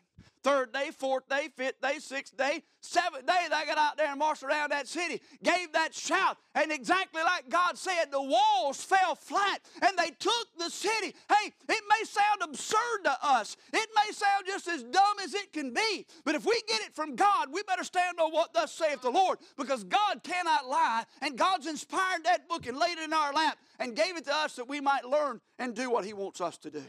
[0.46, 4.20] Third day, fourth day, fifth day, sixth day, seventh day, they got out there and
[4.20, 9.16] marched around that city, gave that shout, and exactly like God said, the walls fell
[9.16, 11.16] flat and they took the city.
[11.28, 15.52] Hey, it may sound absurd to us, it may sound just as dumb as it
[15.52, 18.72] can be, but if we get it from God, we better stand on what thus
[18.72, 23.06] saith the Lord because God cannot lie, and God's inspired that book and laid it
[23.06, 26.06] in our lap and gave it to us that we might learn and do what
[26.06, 26.84] He wants us to do.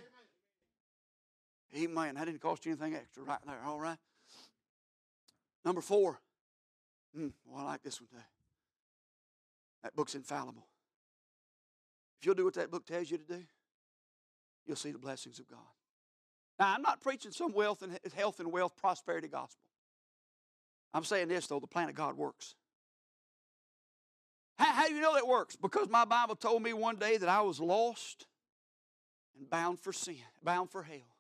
[1.74, 2.14] Amen.
[2.14, 3.98] That didn't cost you anything extra right there, all right?
[5.64, 6.20] Number four.
[7.18, 8.24] Mm, well, I like this one too.
[9.82, 10.66] That book's infallible.
[12.20, 13.42] If you'll do what that book tells you to do,
[14.66, 15.58] you'll see the blessings of God.
[16.58, 19.68] Now, I'm not preaching some wealth and health and wealth prosperity gospel.
[20.94, 22.54] I'm saying this, though the plan of God works.
[24.58, 25.56] How, how do you know that works?
[25.56, 28.26] Because my Bible told me one day that I was lost
[29.38, 31.15] and bound for sin, bound for hell.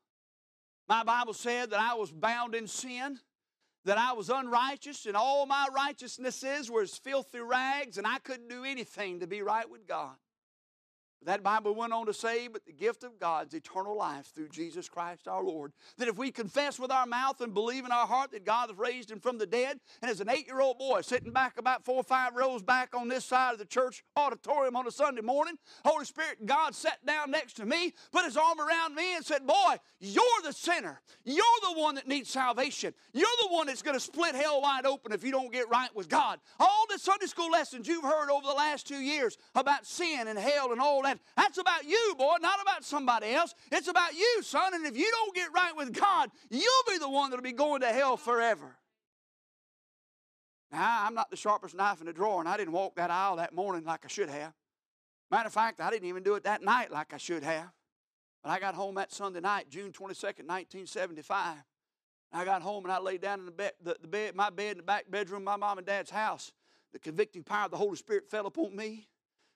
[0.88, 3.18] My Bible said that I was bound in sin,
[3.84, 8.48] that I was unrighteous, and all my righteousnesses were as filthy rags, and I couldn't
[8.48, 10.14] do anything to be right with God.
[11.24, 14.88] That Bible went on to say, but the gift of God's eternal life through Jesus
[14.88, 15.72] Christ our Lord.
[15.98, 18.78] That if we confess with our mouth and believe in our heart that God has
[18.78, 21.84] raised him from the dead, and as an eight year old boy sitting back about
[21.84, 25.22] four or five rows back on this side of the church auditorium on a Sunday
[25.22, 29.24] morning, Holy Spirit, God sat down next to me, put his arm around me, and
[29.24, 31.00] said, Boy, you're the sinner.
[31.24, 32.94] You're the one that needs salvation.
[33.12, 35.94] You're the one that's going to split hell wide open if you don't get right
[35.94, 36.38] with God.
[36.60, 40.38] All the Sunday school lessons you've heard over the last two years about sin and
[40.38, 43.54] hell and all that, that's about you, boy, not about somebody else.
[43.72, 44.74] It's about you, son.
[44.74, 47.80] And if you don't get right with God, you'll be the one that'll be going
[47.80, 48.76] to hell forever.
[50.72, 53.36] Now, I'm not the sharpest knife in the drawer, and I didn't walk that aisle
[53.36, 54.52] that morning like I should have.
[55.30, 57.70] Matter of fact, I didn't even do it that night like I should have.
[58.42, 61.56] But I got home that Sunday night, June 22nd, 1975.
[62.32, 64.72] I got home and I laid down in the bed, the, the bed, my bed
[64.72, 66.52] in the back bedroom my mom and dad's house.
[66.92, 69.08] The convicting power of the Holy Spirit fell upon me.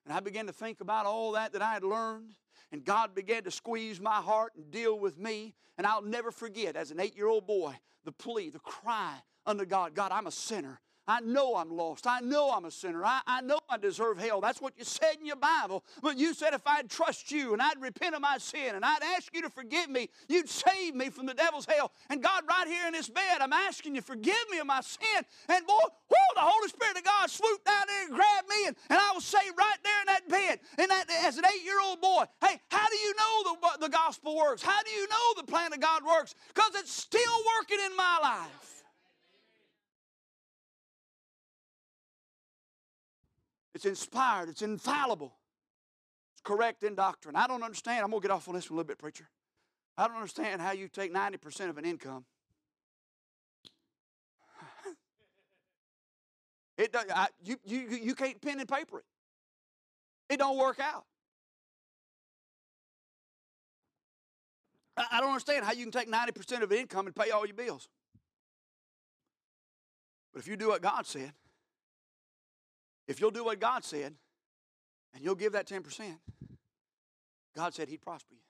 [0.04, 2.34] And I began to think about all that that I had learned.
[2.72, 5.54] And God began to squeeze my heart and deal with me.
[5.76, 9.64] And I'll never forget, as an eight year old boy, the plea, the cry unto
[9.64, 10.80] God God, I'm a sinner.
[11.08, 12.06] I know I'm lost.
[12.06, 13.04] I know I'm a sinner.
[13.04, 14.40] I, I know I deserve hell.
[14.40, 15.82] That's what you said in your Bible.
[16.02, 19.02] But you said if I'd trust you and I'd repent of my sin and I'd
[19.16, 21.90] ask you to forgive me, you'd save me from the devil's hell.
[22.08, 25.24] And God, right here in this bed, I'm asking you, forgive me of my sin.
[25.48, 28.76] And boy, whoo, the Holy Spirit of God swooped down there and grabbed me, and,
[28.90, 30.60] and I was saved right there in that bed.
[30.78, 33.88] And that, as an eight year old boy, hey, how do you know the, the
[33.88, 34.62] gospel works?
[34.62, 36.34] How do you know the plan of God works?
[36.54, 37.20] Because it's still
[37.58, 38.79] working in my life.
[43.80, 45.32] It's inspired, it's infallible,
[46.34, 47.34] it's correct in doctrine.
[47.34, 48.04] I don't understand.
[48.04, 49.26] I'm going to get off on this one a little bit, preacher.
[49.96, 52.26] I don't understand how you take 90% of an income.
[56.76, 59.04] it I, you, you, you can't pen and paper it.
[60.28, 61.06] It don't work out.
[64.94, 67.46] I, I don't understand how you can take 90% of an income and pay all
[67.46, 67.88] your bills.
[70.34, 71.32] But if you do what God said,
[73.10, 74.14] if you'll do what God said
[75.14, 75.82] and you'll give that 10%,
[77.56, 78.40] God said He'd prosper you.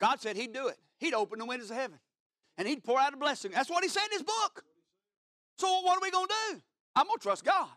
[0.00, 0.76] God said He'd do it.
[0.98, 1.98] He'd open the windows of heaven
[2.56, 3.50] and He'd pour out a blessing.
[3.52, 4.64] That's what He said in His book.
[5.58, 6.62] So what are we going to do?
[6.94, 7.68] I'm going to trust God.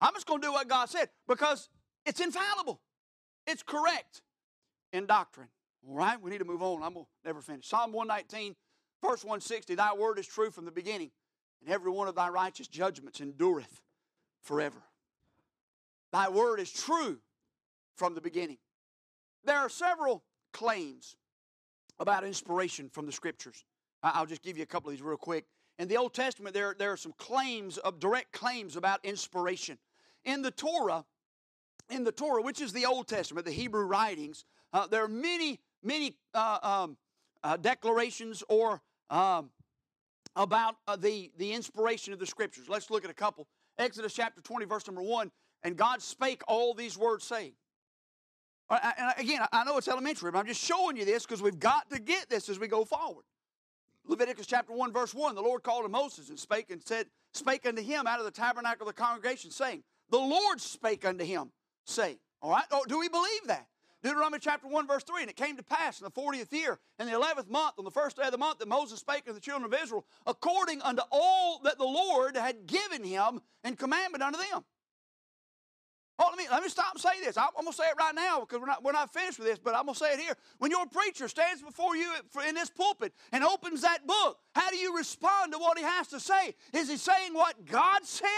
[0.00, 1.70] I'm just going to do what God said because
[2.04, 2.80] it's infallible,
[3.46, 4.20] it's correct
[4.92, 5.48] in doctrine.
[5.88, 6.82] All right, we need to move on.
[6.82, 7.66] I'm going to never finish.
[7.66, 8.54] Psalm 119,
[9.02, 11.12] verse 160 Thy word is true from the beginning,
[11.62, 13.80] and every one of thy righteous judgments endureth
[14.46, 14.82] forever.
[16.12, 17.18] Thy word is true
[17.96, 18.58] from the beginning.
[19.44, 21.16] There are several claims
[21.98, 23.64] about inspiration from the scriptures.
[24.02, 25.46] I'll just give you a couple of these real quick.
[25.78, 29.78] In the Old Testament, there, there are some claims of direct claims about inspiration.
[30.24, 31.04] In the Torah,
[31.90, 35.60] in the Torah, which is the Old Testament, the Hebrew writings, uh, there are many,
[35.82, 36.96] many uh, um,
[37.42, 38.80] uh, declarations or
[39.10, 39.50] um,
[40.34, 42.68] about uh, the, the inspiration of the Scriptures.
[42.68, 43.46] Let's look at a couple.
[43.78, 45.30] Exodus chapter 20, verse number 1.
[45.62, 47.52] And God spake all these words, saying,
[48.68, 51.88] and again, I know it's elementary, but I'm just showing you this because we've got
[51.90, 53.24] to get this as we go forward.
[54.06, 57.66] Leviticus chapter 1, verse 1, the Lord called to Moses and spake and said, spake
[57.66, 61.52] unto him out of the tabernacle of the congregation, saying, The Lord spake unto him,
[61.84, 63.66] saying, All right, oh, do we believe that?
[64.06, 67.06] Deuteronomy chapter 1, verse 3, and it came to pass in the 40th year, in
[67.06, 69.40] the 11th month, on the first day of the month, that Moses spake unto the
[69.40, 74.38] children of Israel, according unto all that the Lord had given him and commandment unto
[74.38, 74.64] them.
[76.20, 77.36] Oh, let me, let me stop and say this.
[77.36, 79.48] I'm, I'm going to say it right now because we're not, we're not finished with
[79.48, 80.34] this, but I'm going to say it here.
[80.58, 82.08] When your preacher stands before you
[82.48, 86.06] in this pulpit and opens that book, how do you respond to what he has
[86.08, 86.54] to say?
[86.72, 88.28] Is he saying what God said?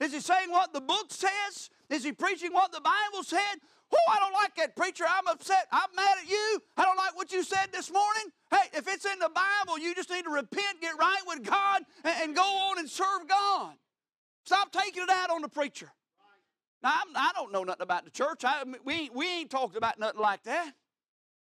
[0.00, 1.70] Is he saying what the book says?
[1.88, 3.56] Is he preaching what the Bible said?
[3.94, 5.04] Oh, I don't like that preacher.
[5.08, 5.68] I'm upset.
[5.70, 6.62] I'm mad at you.
[6.76, 8.24] I don't like what you said this morning.
[8.50, 11.82] Hey, if it's in the Bible, you just need to repent, get right with God,
[12.02, 13.74] and, and go on and serve God.
[14.44, 15.90] Stop taking it out on the preacher.
[16.82, 18.42] Now, I'm, I do not know nothing about the church.
[18.44, 20.72] I, we, ain't, we ain't talked about nothing like that.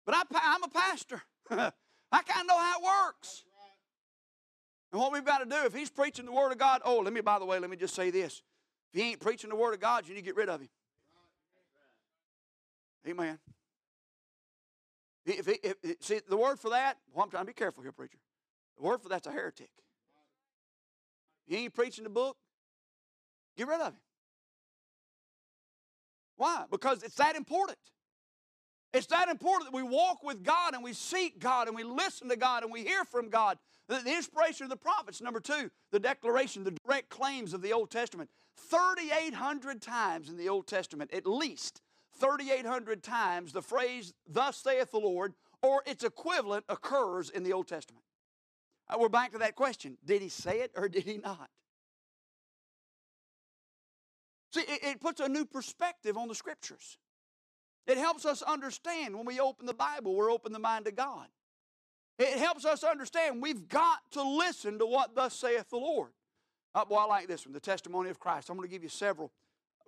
[0.05, 1.21] But I, I'm a pastor.
[1.49, 1.71] I
[2.11, 3.43] kind of know how it works.
[4.91, 7.11] And what we've got to do, if he's preaching the Word of God, oh, let
[7.11, 8.41] me, by the way, let me just say this.
[8.93, 10.69] If he ain't preaching the Word of God, you need to get rid of him.
[13.07, 13.39] Amen.
[15.25, 17.91] If, if, if, see, the word for that, well, I'm trying to be careful here,
[17.91, 18.17] preacher.
[18.77, 19.69] The word for that's a heretic.
[21.47, 22.37] He ain't preaching the book,
[23.57, 23.99] get rid of him.
[26.37, 26.65] Why?
[26.69, 27.77] Because it's that important.
[28.93, 32.29] It's that important that we walk with God and we seek God and we listen
[32.29, 33.57] to God and we hear from God.
[33.87, 35.21] The, the, inspiration of the prophets.
[35.21, 38.29] Number two, the declaration, the direct claims of the Old Testament.
[38.69, 41.81] 3,800 times in the Old Testament, at least
[42.19, 47.67] 3,800 times, the phrase, Thus saith the Lord, or its equivalent, occurs in the Old
[47.67, 48.03] Testament.
[48.87, 51.49] Uh, we're back to that question Did he say it or did he not?
[54.53, 56.97] See, it, puts a new perspective on the scriptures.
[57.87, 61.27] It helps us understand when we open the Bible, we're open the mind to God.
[62.17, 66.11] It helps us understand we've got to listen to what thus saith the Lord.
[66.73, 68.49] Uh, boy, I like this one, the testimony of Christ.
[68.49, 69.31] I'm going to give you several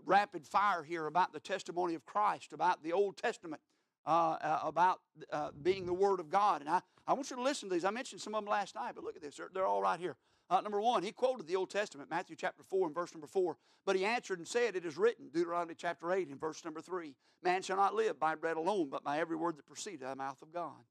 [0.07, 3.61] rapid fire here about the testimony of Christ, about the Old Testament,
[4.05, 6.61] uh, uh, about uh, being the Word of God.
[6.61, 7.85] And I, I want you to listen to these.
[7.85, 9.35] I mentioned some of them last night, but look at this.
[9.35, 10.15] They're, they're all right here.
[10.49, 13.57] Uh, number one, he quoted the Old Testament, Matthew chapter 4 and verse number 4.
[13.85, 17.13] But he answered and said, It is written, Deuteronomy chapter 8 and verse number 3
[17.43, 20.17] Man shall not live by bread alone, but by every word that proceedeth out of
[20.17, 20.85] the mouth of God.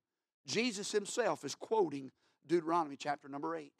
[0.46, 2.12] Jesus himself is quoting
[2.46, 3.72] Deuteronomy chapter number 8.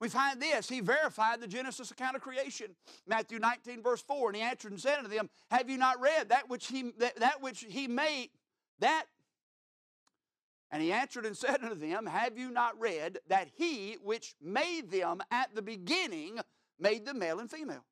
[0.00, 2.68] We find this, he verified the Genesis account of creation.
[3.06, 4.28] Matthew 19, verse 4.
[4.28, 7.16] And he answered and said unto them, Have you not read that which he that,
[7.16, 8.30] that which he made,
[8.78, 9.04] that
[10.70, 14.90] and he answered and said unto them, Have you not read that he which made
[14.90, 16.40] them at the beginning
[16.78, 17.84] made them male and female?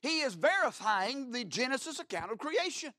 [0.00, 2.92] He is verifying the Genesis account of creation.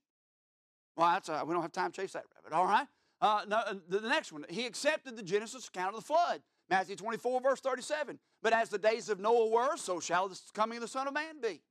[0.96, 2.88] Well, that's a, we don't have time to chase that rabbit, all right?
[3.22, 6.42] Uh, no, uh, the next one, he accepted the Genesis account of the flood.
[6.70, 8.20] Matthew 24, verse 37.
[8.42, 11.14] But as the days of Noah were, so shall the coming of the Son of
[11.14, 11.62] Man be.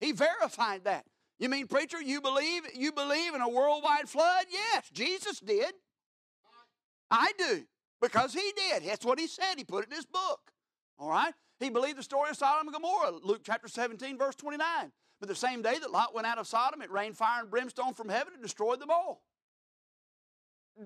[0.00, 1.06] He verified that.
[1.38, 4.46] You mean, preacher, you believe you believe in a worldwide flood?
[4.50, 5.72] Yes, Jesus did.
[7.10, 7.64] I do
[8.00, 8.84] because he did.
[8.84, 9.54] That's what he said.
[9.56, 10.52] He put it in his book.
[10.98, 11.34] All right?
[11.60, 14.92] He believed the story of Sodom and Gomorrah, Luke chapter 17, verse 29.
[15.20, 17.94] But the same day that Lot went out of Sodom, it rained fire and brimstone
[17.94, 19.22] from heaven and destroyed them all.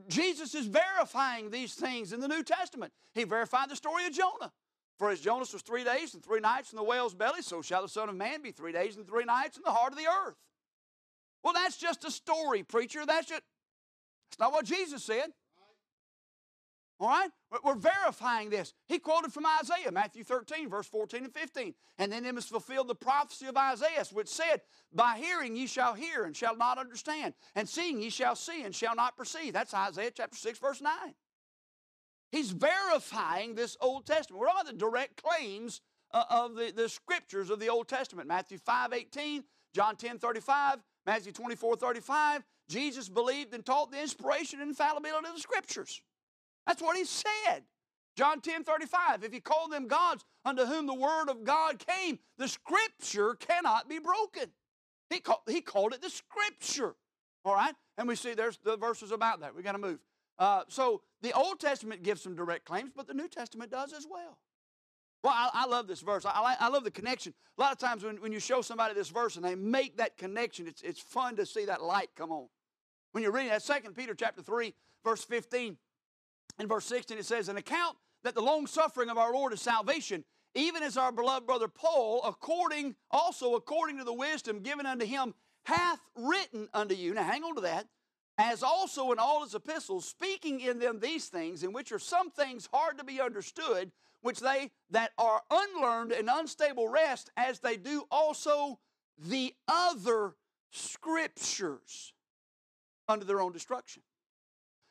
[0.09, 2.93] Jesus is verifying these things in the New Testament.
[3.15, 4.53] He verified the story of Jonah.
[4.99, 7.83] For as Jonas was three days and three nights in the whale's belly, so shall
[7.83, 10.07] the Son of Man be three days and three nights in the heart of the
[10.07, 10.37] earth.
[11.43, 13.05] Well, that's just a story, preacher.
[13.07, 13.43] That's just
[14.31, 15.31] that's not what Jesus said.
[16.99, 17.31] All right?
[17.63, 18.73] We're verifying this.
[18.89, 21.75] He quoted from Isaiah, Matthew 13, verse 14 and 15.
[21.99, 24.63] And then it was fulfilled the prophecy of Isaiah, which said,
[24.95, 28.75] By hearing ye shall hear and shall not understand, and seeing ye shall see and
[28.75, 29.53] shall not perceive.
[29.53, 30.93] That's Isaiah chapter 6, verse 9.
[32.33, 34.41] He's verifying this Old Testament.
[34.41, 35.81] We're on the direct claims
[36.13, 38.27] uh, of the, the scriptures of the Old Testament.
[38.27, 39.45] Matthew 5, 18,
[39.75, 42.43] John 10, 35, Matthew 24, 35.
[42.69, 46.01] Jesus believed and taught the inspiration and infallibility of the scriptures.
[46.67, 47.65] That's what he said.
[48.17, 52.19] John 10 35, if you call them gods unto whom the word of God came,
[52.39, 54.51] the scripture cannot be broken.
[55.11, 56.95] He called, he called it the scripture.
[57.45, 57.75] All right?
[57.99, 59.55] And we see there's the verses about that.
[59.55, 59.99] We got to move.
[60.39, 64.07] Uh, so the Old Testament gives some direct claims, but the New Testament does as
[64.11, 64.39] well.
[65.23, 66.25] Well, I, I love this verse.
[66.27, 67.35] I, I, love the connection.
[67.57, 70.19] A lot of times when, when you show somebody this verse and they make that
[70.19, 72.47] connection, it's, it's fun to see that light come on.
[73.13, 75.79] When you're reading that Second Peter chapter 3, verse 15,
[76.59, 79.61] in verse 16, it says, An account that the long suffering of our Lord is
[79.61, 85.05] salvation, even as our beloved brother Paul, according also according to the wisdom given unto
[85.05, 85.35] him,
[85.65, 87.15] hath written unto you.
[87.15, 87.87] Now hang on to that.
[88.39, 92.31] As also in all his epistles, speaking in them these things, in which are some
[92.31, 97.77] things hard to be understood, which they that are unlearned and unstable rest, as they
[97.77, 98.79] do also
[99.19, 100.35] the other
[100.71, 102.13] scriptures
[103.09, 104.03] under their own destruction.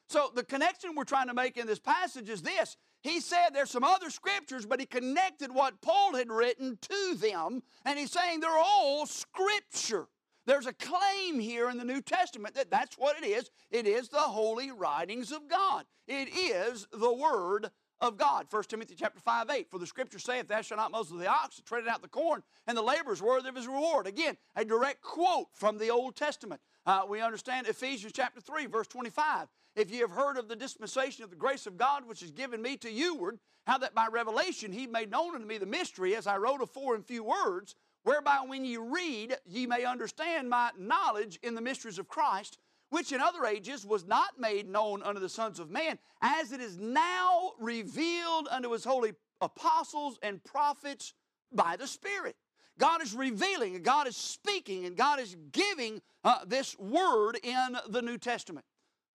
[0.07, 2.77] So the connection we're trying to make in this passage is this.
[3.01, 7.61] He said there's some other scriptures, but he connected what Paul had written to them,
[7.85, 10.07] and he's saying they're all scripture.
[10.45, 13.49] There's a claim here in the New Testament that that's what it is.
[13.71, 15.85] It is the holy writings of God.
[16.07, 18.45] It is the Word of God.
[18.49, 19.71] 1 Timothy chapter 5, 8.
[19.71, 22.43] For the scripture saith, Thou shalt not muzzle the ox, that tread out the corn,
[22.67, 24.05] and the labor is worthy of his reward.
[24.05, 26.61] Again, a direct quote from the Old Testament.
[26.85, 29.47] Uh, we understand Ephesians chapter 3, verse 25.
[29.75, 32.61] If ye have heard of the dispensation of the grace of God which is given
[32.61, 36.27] me to youward, how that by revelation he made known unto me the mystery, as
[36.27, 41.39] I wrote afore in few words, whereby when ye read, ye may understand my knowledge
[41.43, 42.57] in the mysteries of Christ,
[42.89, 46.61] which in other ages was not made known unto the sons of man, as it
[46.61, 51.13] is now revealed unto his holy apostles and prophets
[51.51, 52.35] by the Spirit.
[52.77, 57.77] God is revealing, and God is speaking, and God is giving uh, this word in
[57.89, 58.65] the New Testament.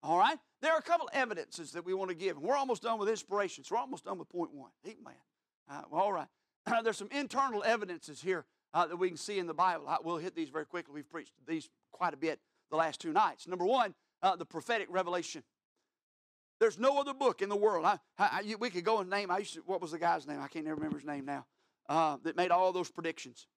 [0.03, 0.37] All right?
[0.61, 2.37] There are a couple evidences that we want to give.
[2.37, 4.71] And we're almost done with inspiration, so we're almost done with point one.
[4.85, 5.15] Amen.
[5.69, 6.27] Uh, well, all right.
[6.65, 9.87] Uh, there's some internal evidences here uh, that we can see in the Bible.
[9.87, 10.93] I, we'll hit these very quickly.
[10.93, 12.39] We've preached these quite a bit
[12.69, 13.47] the last two nights.
[13.47, 15.43] Number one, uh, the prophetic revelation.
[16.59, 17.85] There's no other book in the world.
[17.85, 19.31] I, I, we could go and name.
[19.31, 20.37] I used to, what was the guy's name?
[20.39, 21.45] I can't even remember his name now.
[21.89, 23.47] Uh, that made all those predictions,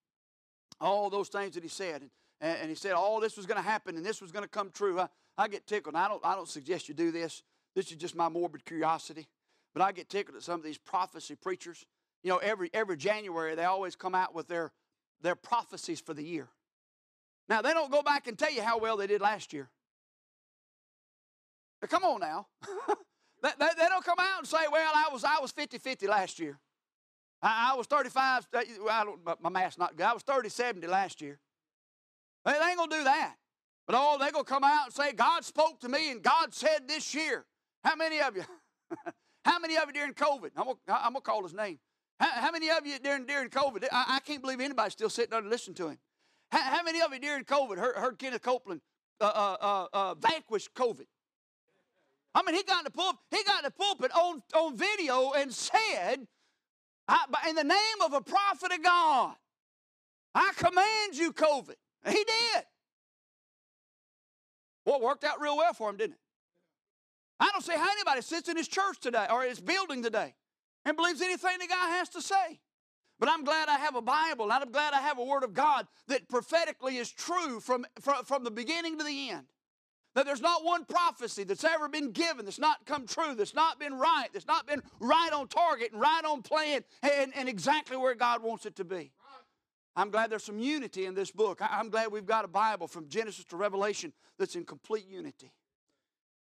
[0.80, 2.00] all those things that he said,
[2.40, 4.48] and, and, he said all this was going to happen and this was going to
[4.48, 4.98] come true.
[4.98, 5.94] I, I get tickled.
[5.94, 6.24] I don't.
[6.24, 7.42] I don't suggest you do this.
[7.74, 9.28] This is just my morbid curiosity,
[9.72, 11.84] but I get tickled at some of these prophecy preachers.
[12.22, 14.72] You know, every every January they always come out with their
[15.22, 16.48] their prophecies for the year.
[17.48, 19.68] Now, they don't go back and tell you how well they did last year.
[21.82, 22.46] Now, come on now.
[23.42, 26.06] they, they, they, don't come out and say, well, I was, I was 50 50
[26.06, 26.58] last year.
[27.42, 28.60] I, I was 35, uh,
[28.90, 29.04] I
[29.40, 30.06] my math's not good.
[30.06, 31.38] I was 30 70 last year.
[32.44, 33.34] They, they ain't going to do that.
[33.86, 36.54] But oh, they're going to come out and say, God spoke to me and God
[36.54, 37.44] said this year.
[37.82, 38.44] How many of you?
[39.44, 40.50] how many of you during COVID?
[40.56, 41.78] I'm going to call his name.
[42.18, 43.84] How, how, many of you during, during COVID?
[43.92, 45.98] I, I can't believe anybody's still sitting there listening to him.
[46.50, 48.80] How, how many of you during COVID heard, heard Kenneth Copeland
[49.20, 51.06] uh, uh, uh, uh, vanquish COVID?
[52.34, 55.32] I mean, he got in the pulpit, he got in the pulpit on, on video
[55.32, 56.26] and said,
[57.48, 59.34] in the name of a prophet of God,
[60.34, 61.74] I command you, COVID.
[62.06, 62.64] He did.
[64.84, 66.18] Well, it worked out real well for him, didn't it?
[67.40, 70.34] I don't see how anybody sits in his church today or his building today
[70.84, 72.60] and believes anything the guy has to say.
[73.18, 75.54] But I'm glad I have a Bible, and I'm glad I have a Word of
[75.54, 79.46] God that prophetically is true from, from, from the beginning to the end.
[80.14, 83.80] That there's not one prophecy that's ever been given that's not come true, that's not
[83.80, 87.96] been right, that's not been right on target and right on plan and, and exactly
[87.96, 89.10] where God wants it to be.
[89.96, 91.60] I'm glad there's some unity in this book.
[91.60, 95.52] I'm glad we've got a Bible from Genesis to Revelation that's in complete unity.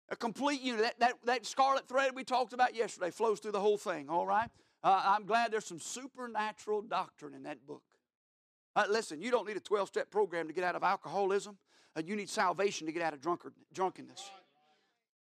[0.08, 0.82] A complete unity.
[0.82, 4.26] That, that, that scarlet thread we talked about yesterday flows through the whole thing, all
[4.26, 4.50] right?
[4.82, 7.82] Uh, I'm glad there's some supernatural doctrine in that book.
[8.74, 11.56] Uh, listen, you don't need a 12 step program to get out of alcoholism,
[11.96, 14.30] uh, you need salvation to get out of drunkard, drunkenness.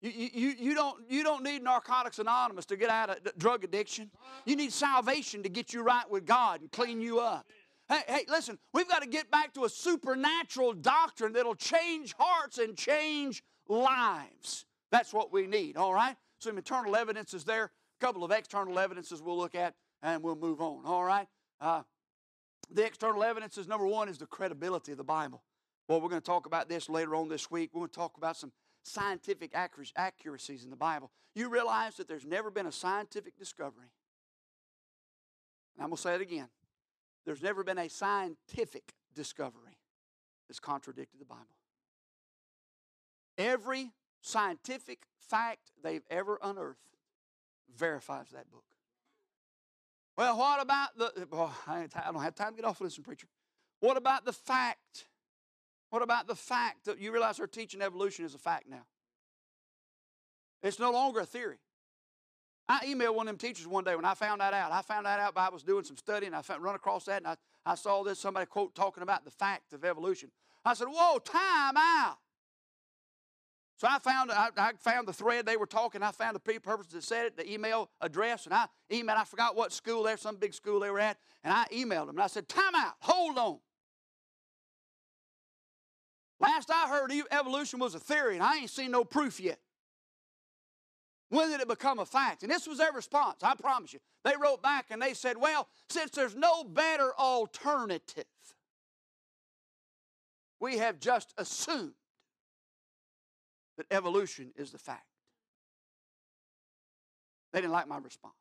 [0.01, 4.11] You, you, you, don't, you don't need Narcotics Anonymous to get out of drug addiction.
[4.45, 7.45] You need salvation to get you right with God and clean you up.
[7.94, 12.58] Hey, hey, listen, we've got to get back to a supernatural doctrine that'll change hearts
[12.58, 14.66] and change lives.
[14.89, 16.16] That's what we need, all right?
[16.39, 20.36] some internal evidence is there, a couple of external evidences we'll look at, and we'll
[20.36, 20.84] move on.
[20.86, 21.28] All right?
[21.62, 21.84] Uh,
[22.72, 25.44] the external evidences, number one, is the credibility of the Bible.
[25.88, 27.70] Well, we're going to talk about this later on this week.
[27.74, 28.52] We're going to talk about some
[28.84, 31.12] scientific accuracies in the Bible.
[31.36, 33.91] You realize that there's never been a scientific discovery.
[35.76, 36.48] And I'm going to say it again.
[37.26, 39.78] There's never been a scientific discovery
[40.47, 41.57] that's contradicted the Bible.
[43.38, 46.80] Every scientific fact they've ever unearthed
[47.76, 48.65] verifies that book.
[50.17, 51.28] Well, what about the.
[51.32, 53.28] Oh, I don't have time to get off of this, preacher.
[53.80, 55.07] What about the fact?
[55.89, 58.86] What about the fact that you realize they're teaching evolution is a fact now?
[60.61, 61.59] It's no longer a theory.
[62.70, 64.72] I emailed one of them teachers one day when I found that out.
[64.72, 66.34] I found that out by I was doing some studying.
[66.34, 67.36] I found, run across that and I,
[67.66, 70.32] I saw this, somebody quote talking about the fact of evolution.
[70.64, 72.18] I said, Whoa, time out.
[73.78, 76.03] So I found I, I, found the thread they were talking.
[76.03, 79.18] I found the people purpose that said it, the email address, and I emailed.
[79.18, 82.16] I forgot what school there, some big school they were at, and I emailed them.
[82.16, 83.59] And I said, "Time out, hold on."
[86.39, 89.59] Last I heard, evolution was a theory, and I ain't seen no proof yet.
[91.34, 92.44] When did it become a fact?
[92.44, 93.38] And this was their response.
[93.42, 94.00] I promise you.
[94.24, 98.26] They wrote back and they said, "Well, since there's no better alternative,
[100.60, 101.96] we have just assumed."
[103.78, 105.08] that evolution is the fact.
[107.52, 108.34] They didn't like my response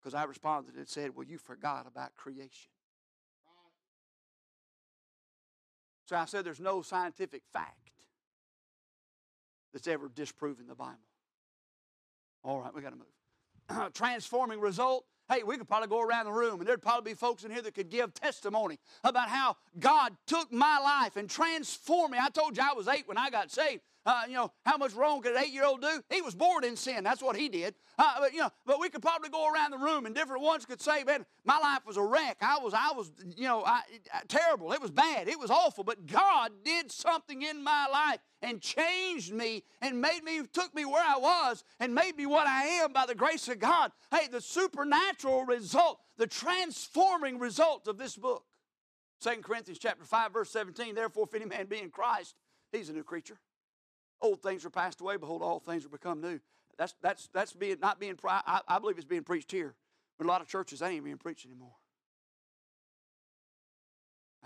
[0.00, 2.70] because I responded and said, Well, you forgot about creation.
[6.06, 7.92] So I said, There's no scientific fact
[9.72, 11.07] that's ever disproven the Bible.
[12.44, 13.92] All right, we got to move.
[13.94, 15.04] Transforming result.
[15.30, 17.60] Hey, we could probably go around the room and there'd probably be folks in here
[17.60, 22.18] that could give testimony about how God took my life and transformed me.
[22.20, 23.82] I told you I was eight when I got saved.
[24.06, 26.02] Uh, you know, how much wrong could an eight-year-old do?
[26.08, 27.04] He was born in sin.
[27.04, 27.74] That's what he did.
[27.98, 30.64] Uh, but you know, but we could probably go around the room and different ones
[30.64, 32.38] could say, "Man, my life was a wreck.
[32.40, 33.82] I was, I was, you know, I,
[34.14, 34.72] I, terrible.
[34.72, 35.28] It was bad.
[35.28, 40.22] It was awful." But God did something in my life and changed me and made
[40.24, 43.48] me, took me where I was and made me what I am by the grace
[43.48, 43.92] of God.
[44.10, 48.44] Hey, the supernatural result, the transforming result of this book.
[49.20, 52.36] 2 Corinthians chapter 5, verse 17, therefore, if any man be in Christ,
[52.70, 53.38] he's a new creature.
[54.20, 56.40] Old things are passed away, behold, all things are become new.
[56.76, 59.74] That's, that's, that's being, not being, I, I believe it's being preached here.
[60.18, 61.74] But a lot of churches, ain't being preached anymore.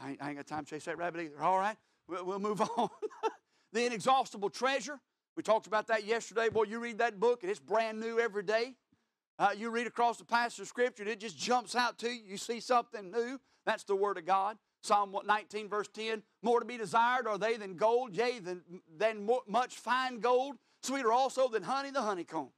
[0.03, 1.43] I ain't, I ain't got time to chase that rabbit either.
[1.43, 1.77] All right,
[2.09, 2.89] we'll, we'll move on.
[3.73, 4.99] the inexhaustible treasure.
[5.37, 6.49] We talked about that yesterday.
[6.51, 8.75] Boy, you read that book and it's brand new every day.
[9.39, 12.21] Uh, you read across the passage of Scripture and it just jumps out to you.
[12.27, 13.41] You see something new.
[13.65, 14.59] That's the Word of God.
[14.83, 18.63] Psalm 19, verse 10 More to be desired are they than gold, yea, than,
[18.97, 22.51] than much fine gold, sweeter also than honey the honeycomb.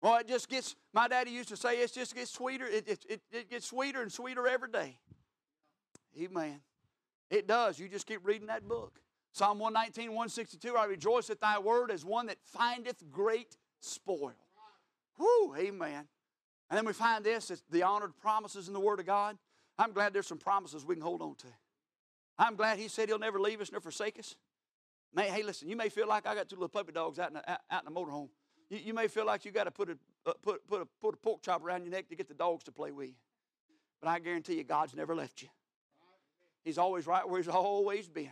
[0.00, 2.66] Well, it just gets, my daddy used to say, it just gets sweeter.
[2.66, 4.98] It, it, it, it gets sweeter and sweeter every day.
[6.20, 6.60] Amen.
[7.30, 7.78] It does.
[7.78, 9.00] You just keep reading that book.
[9.32, 14.32] Psalm 119, 162, I rejoice at thy word as one that findeth great spoil.
[15.18, 16.06] Whoo, amen.
[16.70, 19.36] And then we find this, it's the honored promises in the word of God.
[19.78, 21.46] I'm glad there's some promises we can hold on to.
[22.38, 24.34] I'm glad he said he'll never leave us nor forsake us.
[25.14, 27.34] May, hey, listen, you may feel like I got two little puppy dogs out in
[27.34, 28.28] the, out in the motorhome.
[28.68, 31.14] You, you may feel like you got to put a, uh, put, put, a, put
[31.14, 33.14] a pork chop around your neck to get the dogs to play with you.
[34.00, 35.48] But I guarantee you, God's never left you.
[36.64, 38.30] He's always right where he's always been.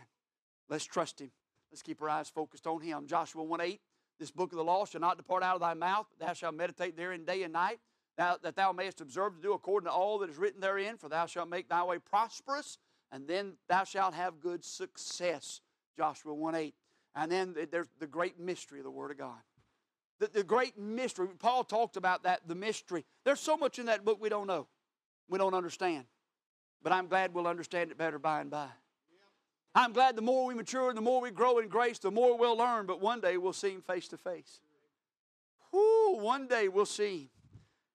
[0.69, 1.31] Let's trust him.
[1.71, 3.07] Let's keep our eyes focused on him.
[3.07, 3.81] Joshua 1 8,
[4.19, 6.55] this book of the law shall not depart out of thy mouth, but thou shalt
[6.55, 7.79] meditate therein day and night,
[8.17, 11.09] thou, that thou mayest observe to do according to all that is written therein, for
[11.09, 12.77] thou shalt make thy way prosperous,
[13.11, 15.61] and then thou shalt have good success.
[15.97, 16.75] Joshua 1 8.
[17.15, 19.39] And then there's the great mystery of the Word of God.
[20.19, 21.27] The, the great mystery.
[21.39, 23.05] Paul talked about that, the mystery.
[23.23, 24.67] There's so much in that book we don't know,
[25.29, 26.05] we don't understand.
[26.83, 28.67] But I'm glad we'll understand it better by and by.
[29.73, 32.37] I'm glad the more we mature, and the more we grow in grace, the more
[32.37, 34.61] we'll learn, but one day we'll see Him face to face.
[35.73, 37.29] Whoo, one day we'll see Him.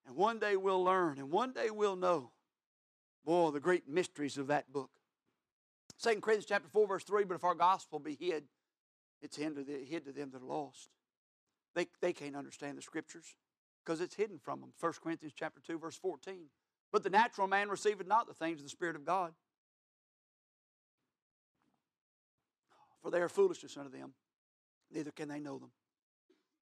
[0.06, 2.30] And one day we'll learn, and one day we'll know,
[3.24, 4.90] boy, the great mysteries of that book.
[6.02, 8.44] 2 Corinthians chapter 4, verse 3, but if our gospel be hid,
[9.20, 10.88] it's hid to, the, hid to them that are lost.
[11.74, 13.34] They, they can't understand the scriptures
[13.84, 14.72] because it's hidden from them.
[14.80, 16.46] 1 Corinthians chapter 2, verse 14.
[16.92, 19.32] But the natural man receiveth not the things of the Spirit of God.
[23.02, 24.12] For they are foolishness unto them,
[24.92, 25.70] neither can they know them.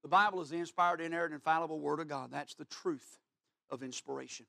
[0.03, 2.30] The Bible is the inspired, inerrant, infallible Word of God.
[2.30, 3.18] That's the truth
[3.71, 4.47] of inspiration.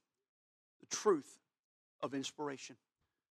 [0.80, 1.40] The truth
[2.02, 2.76] of inspiration.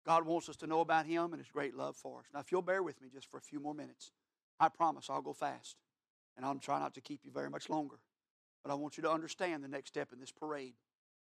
[0.05, 2.27] God wants us to know about Him and His great love for us.
[2.33, 4.11] Now, if you'll bear with me just for a few more minutes,
[4.59, 5.77] I promise I'll go fast.
[6.37, 7.97] And I'll try not to keep you very much longer.
[8.63, 10.75] But I want you to understand the next step in this parade.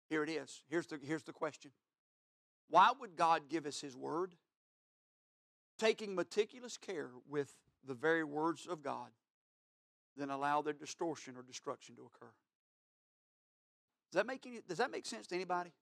[0.08, 0.62] Here it is.
[0.68, 1.70] Here's the, here's the question
[2.68, 4.34] Why would God give us His Word?
[5.78, 7.52] Taking meticulous care with
[7.84, 9.08] the very words of God,
[10.16, 12.30] then allow their distortion or destruction to occur.
[14.12, 15.72] Does that make any, does that make sense to anybody?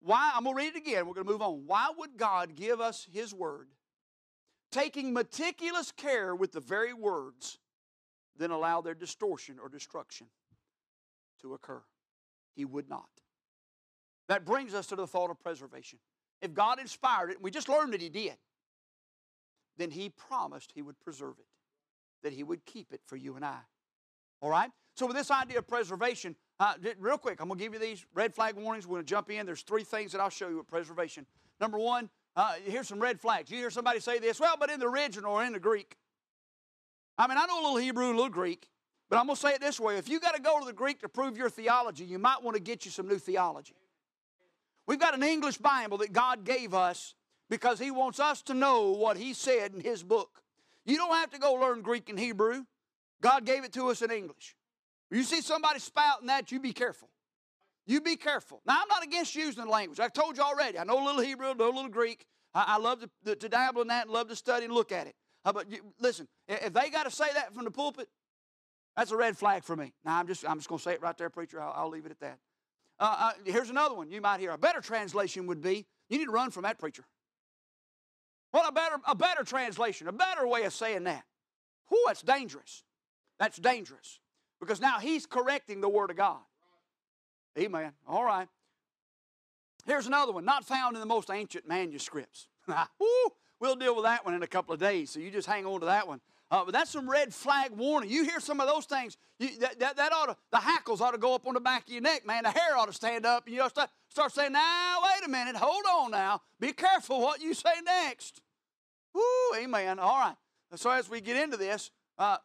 [0.00, 0.32] Why?
[0.34, 1.06] I'm going to read it again.
[1.06, 1.66] We're going to move on.
[1.66, 3.68] Why would God give us His Word,
[4.72, 7.58] taking meticulous care with the very words,
[8.38, 10.28] then allow their distortion or destruction
[11.42, 11.82] to occur?
[12.56, 13.08] He would not.
[14.28, 15.98] That brings us to the thought of preservation.
[16.40, 18.36] If God inspired it, and we just learned that He did,
[19.76, 21.46] then He promised He would preserve it,
[22.22, 23.58] that He would keep it for you and I.
[24.40, 24.70] All right?
[24.96, 28.04] So, with this idea of preservation, uh, real quick, I'm going to give you these
[28.14, 28.86] red flag warnings.
[28.86, 29.46] We're going to jump in.
[29.46, 31.24] There's three things that I'll show you with preservation.
[31.58, 33.50] Number one, uh, here's some red flags.
[33.50, 35.96] You hear somebody say this, well, but in the original or in the Greek.
[37.16, 38.68] I mean, I know a little Hebrew, a little Greek,
[39.08, 39.96] but I'm going to say it this way.
[39.96, 42.56] If you got to go to the Greek to prove your theology, you might want
[42.56, 43.74] to get you some new theology.
[44.86, 47.14] We've got an English Bible that God gave us
[47.48, 50.42] because He wants us to know what He said in His book.
[50.84, 52.64] You don't have to go learn Greek and Hebrew.
[53.22, 54.56] God gave it to us in English.
[55.10, 57.08] You see somebody spouting that, you be careful.
[57.86, 58.62] You be careful.
[58.66, 59.98] Now, I'm not against using the language.
[59.98, 60.78] I've told you already.
[60.78, 62.24] I know a little Hebrew, know a little Greek.
[62.54, 65.06] I, I love to, to, dabble in that and love to study and look at
[65.06, 65.14] it.
[65.44, 68.08] Uh, but you, listen, if they got to say that from the pulpit,
[68.96, 69.92] that's a red flag for me.
[70.04, 71.60] Now, I'm just, I'm just going to say it right there, preacher.
[71.60, 72.38] I'll, I'll leave it at that.
[73.00, 74.50] Uh, uh, here's another one you might hear.
[74.50, 77.04] A better translation would be you need to run from that preacher.
[78.50, 81.24] What a better, a better translation, a better way of saying that.
[81.88, 82.82] Whew, that's dangerous.
[83.38, 84.20] That's dangerous.
[84.60, 86.40] Because now he's correcting the Word of God.
[87.58, 87.92] Amen.
[88.06, 88.48] All right.
[89.86, 92.48] Here's another one, not found in the most ancient manuscripts.
[92.68, 93.06] Woo,
[93.58, 95.80] we'll deal with that one in a couple of days, so you just hang on
[95.80, 96.20] to that one.
[96.50, 98.10] Uh, but that's some red flag warning.
[98.10, 101.12] You hear some of those things, you, that, that, that, ought to, the hackles ought
[101.12, 102.42] to go up on the back of your neck, man.
[102.42, 105.26] The hair ought to stand up, and you ought to start, start saying, now, wait
[105.26, 106.42] a minute, hold on now.
[106.58, 108.42] Be careful what you say next.
[109.14, 109.22] Woo,
[109.56, 109.98] amen.
[109.98, 110.36] All right.
[110.74, 112.38] So as we get into this, uh,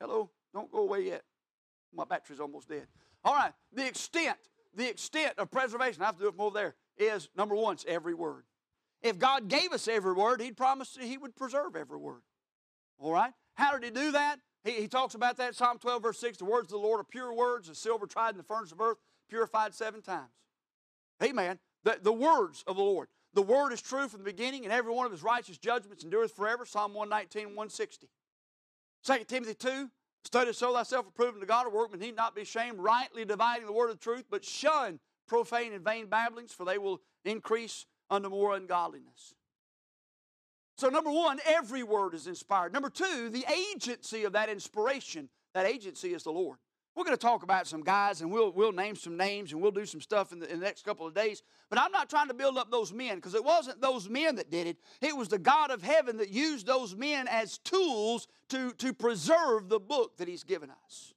[0.00, 0.30] Hello?
[0.54, 1.22] Don't go away yet.
[1.94, 2.86] My battery's almost dead.
[3.24, 3.52] All right.
[3.72, 4.38] The extent,
[4.74, 7.74] the extent of preservation, I have to do it from over there, is number one,
[7.74, 8.44] it's every word.
[9.02, 12.22] If God gave us every word, He'd promise He would preserve every word.
[12.98, 13.32] All right?
[13.54, 14.38] How did He do that?
[14.64, 16.38] He, he talks about that Psalm 12, verse 6.
[16.38, 18.80] The words of the Lord are pure words, as silver tried in the furnace of
[18.80, 18.98] earth,
[19.28, 20.30] purified seven times.
[21.22, 21.58] Amen.
[21.84, 23.08] The, the words of the Lord.
[23.32, 26.34] The word is true from the beginning, and every one of his righteous judgments endureth
[26.34, 26.66] forever.
[26.66, 28.08] Psalm 119, 160.
[29.04, 29.90] 2 Timothy 2,
[30.24, 33.72] study show thyself approved to God, a workman need not be ashamed, rightly dividing the
[33.72, 38.54] word of truth, but shun profane and vain babblings, for they will increase unto more
[38.54, 39.34] ungodliness.
[40.76, 42.72] So, number one, every word is inspired.
[42.72, 43.44] Number two, the
[43.74, 46.58] agency of that inspiration, that agency is the Lord.
[46.96, 49.70] We're going to talk about some guys and we'll, we'll name some names and we'll
[49.70, 51.42] do some stuff in the, in the next couple of days.
[51.68, 54.50] But I'm not trying to build up those men because it wasn't those men that
[54.50, 54.76] did it.
[55.00, 59.68] It was the God of heaven that used those men as tools to, to preserve
[59.68, 61.14] the book that He's given us.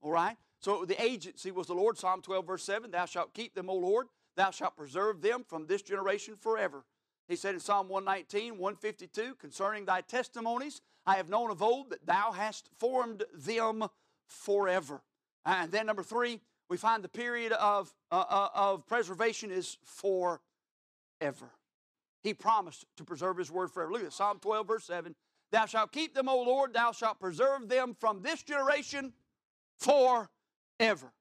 [0.00, 0.36] All right?
[0.60, 1.98] So the agency was the Lord.
[1.98, 4.06] Psalm 12, verse 7 Thou shalt keep them, O Lord.
[4.36, 6.84] Thou shalt preserve them from this generation forever.
[7.28, 12.06] He said in Psalm 119, 152, concerning thy testimonies, I have known of old that
[12.06, 13.84] thou hast formed them
[14.32, 15.02] forever.
[15.44, 20.40] And then number three, we find the period of, uh, uh, of preservation is forever.
[22.22, 23.92] He promised to preserve his word forever.
[23.92, 25.14] Look at Psalm 12, verse 7.
[25.50, 29.12] Thou shalt keep them, O Lord, thou shalt preserve them from this generation
[29.78, 31.12] forever.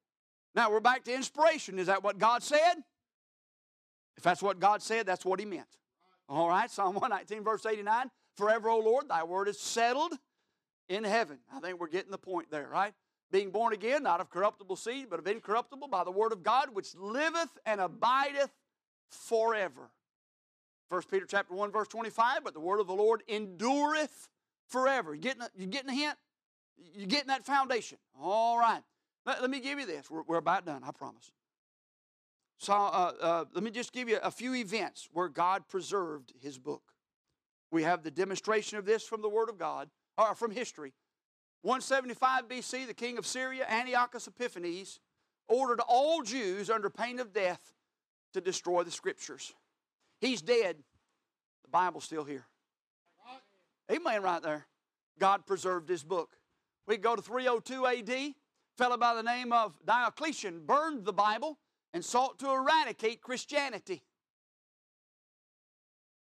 [0.56, 1.80] Now we're back to inspiration.
[1.80, 2.76] Is that what God said?
[4.18, 5.68] If that's what God said, that's what he meant.
[6.30, 8.10] All right, Psalm 119, verse 89.
[8.38, 10.14] Forever, O Lord, thy word is settled
[10.96, 11.40] in heaven.
[11.54, 12.94] I think we're getting the point there, right?
[13.32, 16.70] being born again, not of corruptible seed, but of incorruptible, by the word of God,
[16.74, 18.52] which liveth and abideth
[19.10, 19.90] forever.
[20.90, 24.30] 1 Peter chapter 1, verse 25, but the word of the Lord endureth
[24.68, 25.16] forever.
[25.16, 26.18] You getting, you getting a hint?
[26.94, 27.98] You getting that foundation?
[28.22, 28.82] All right.
[29.26, 30.12] Let, let me give you this.
[30.12, 31.32] We're, we're, about done, I promise.
[32.58, 36.58] So uh, uh, let me just give you a few events where God preserved his
[36.58, 36.84] book.
[37.72, 40.94] We have the demonstration of this from the Word of God, or from history.
[41.64, 45.00] 175 BC, the king of Syria, Antiochus Epiphanes,
[45.48, 47.74] ordered all Jews under pain of death
[48.34, 49.54] to destroy the scriptures.
[50.20, 50.78] He's dead.
[51.64, 52.46] The Bible's still here.
[53.92, 54.66] Amen, right there.
[55.20, 56.38] God preserved his book.
[56.88, 58.34] We go to 302 AD.
[58.78, 61.60] Fellow by the name of Diocletian burned the Bible
[61.94, 64.02] and sought to eradicate Christianity.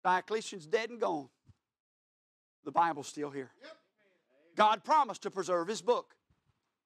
[0.04, 1.30] Diocletian's dead and gone.
[2.66, 3.52] The Bible's still here.
[4.56, 6.16] God promised to preserve His book.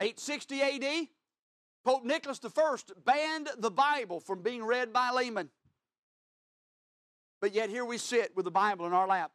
[0.02, 1.08] 860 AD,
[1.84, 2.76] Pope Nicholas I
[3.06, 5.50] banned the Bible from being read by laymen.
[7.42, 9.32] But yet here we sit with the Bible in our lap.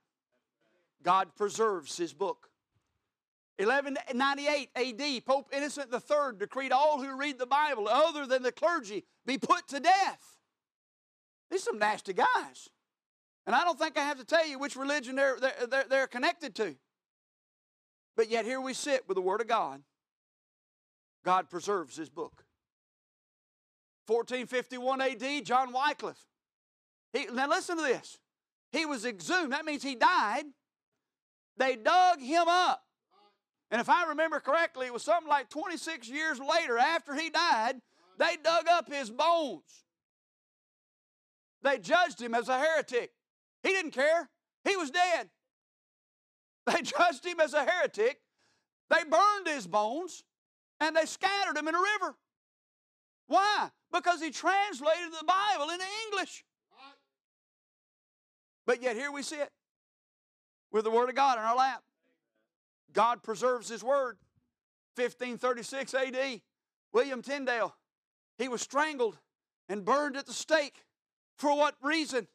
[1.03, 2.51] God preserves His book.
[3.59, 9.05] 1198 AD, Pope Innocent III decreed all who read the Bible, other than the clergy,
[9.25, 10.39] be put to death.
[11.51, 12.69] These are some nasty guys.
[13.47, 16.55] And I don't think I have to tell you which religion they're, they're, they're connected
[16.57, 16.77] to.
[18.17, 19.83] But yet here we sit with the Word of God.
[21.25, 22.45] God preserves His book.
[24.07, 26.27] 1451 AD, John Wycliffe.
[27.13, 28.19] He, now listen to this.
[28.73, 29.53] He was exhumed.
[29.53, 30.45] That means he died.
[31.57, 32.83] They dug him up.
[33.71, 37.77] And if I remember correctly, it was something like 26 years later after he died,
[38.19, 39.85] they dug up his bones.
[41.63, 43.13] They judged him as a heretic.
[43.65, 44.31] He didn't care,
[44.65, 45.31] he was dead.
[46.67, 48.21] They judged him as a heretic.
[48.89, 50.25] They burned his bones
[50.81, 52.15] and they scattered him in a river.
[53.27, 53.69] Why?
[53.93, 56.43] Because he translated the Bible into English.
[58.67, 59.51] But yet here we sit
[60.73, 61.83] with the Word of God in our lap.
[62.93, 64.17] God preserves His Word.
[64.97, 66.41] 1536 AD,
[66.93, 67.75] William Tyndale,
[68.39, 69.19] he was strangled
[69.69, 70.85] and burned at the stake.
[71.37, 72.29] For what reason?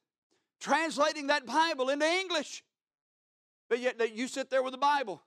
[0.60, 2.64] Translating that Bible into English.
[3.70, 5.22] But yet you sit there with the Bible.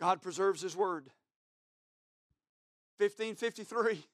[0.00, 1.10] God preserves His Word.
[2.98, 4.04] 1553.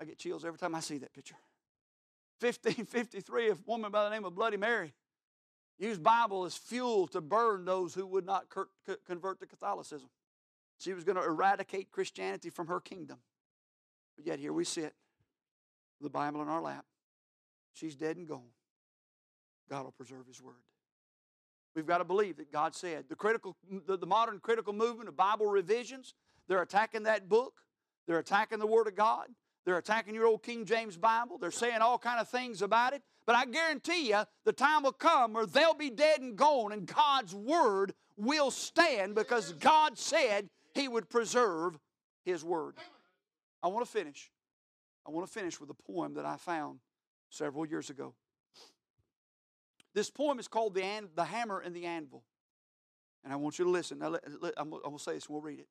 [0.00, 1.36] I get chills every time I see that picture.
[2.40, 4.94] 1553, a woman by the name of Bloody Mary
[5.78, 8.46] used Bible as fuel to burn those who would not
[9.06, 10.08] convert to Catholicism.
[10.78, 13.18] She was going to eradicate Christianity from her kingdom.
[14.16, 14.94] But yet here we sit,
[16.00, 16.84] the Bible in our lap.
[17.78, 18.50] She's dead and gone.
[19.70, 20.54] God will preserve His Word.
[21.76, 23.04] We've got to believe that God said.
[23.08, 23.56] The, critical,
[23.86, 26.14] the, the modern critical movement of Bible revisions,
[26.48, 27.54] they're attacking that book.
[28.06, 29.26] They're attacking the Word of God.
[29.64, 31.38] They're attacking your old King James Bible.
[31.38, 33.02] They're saying all kind of things about it.
[33.26, 36.86] But I guarantee you, the time will come where they'll be dead and gone, and
[36.86, 41.78] God's Word will stand because God said He would preserve
[42.24, 42.74] His Word.
[43.62, 44.30] I want to finish.
[45.06, 46.80] I want to finish with a poem that I found
[47.30, 48.14] several years ago.
[49.94, 52.22] This poem is called The, An- the Hammer and the Anvil.
[53.24, 53.98] And I want you to listen.
[53.98, 55.68] Now, let, let, I'm, I'm going to say this and we'll read it.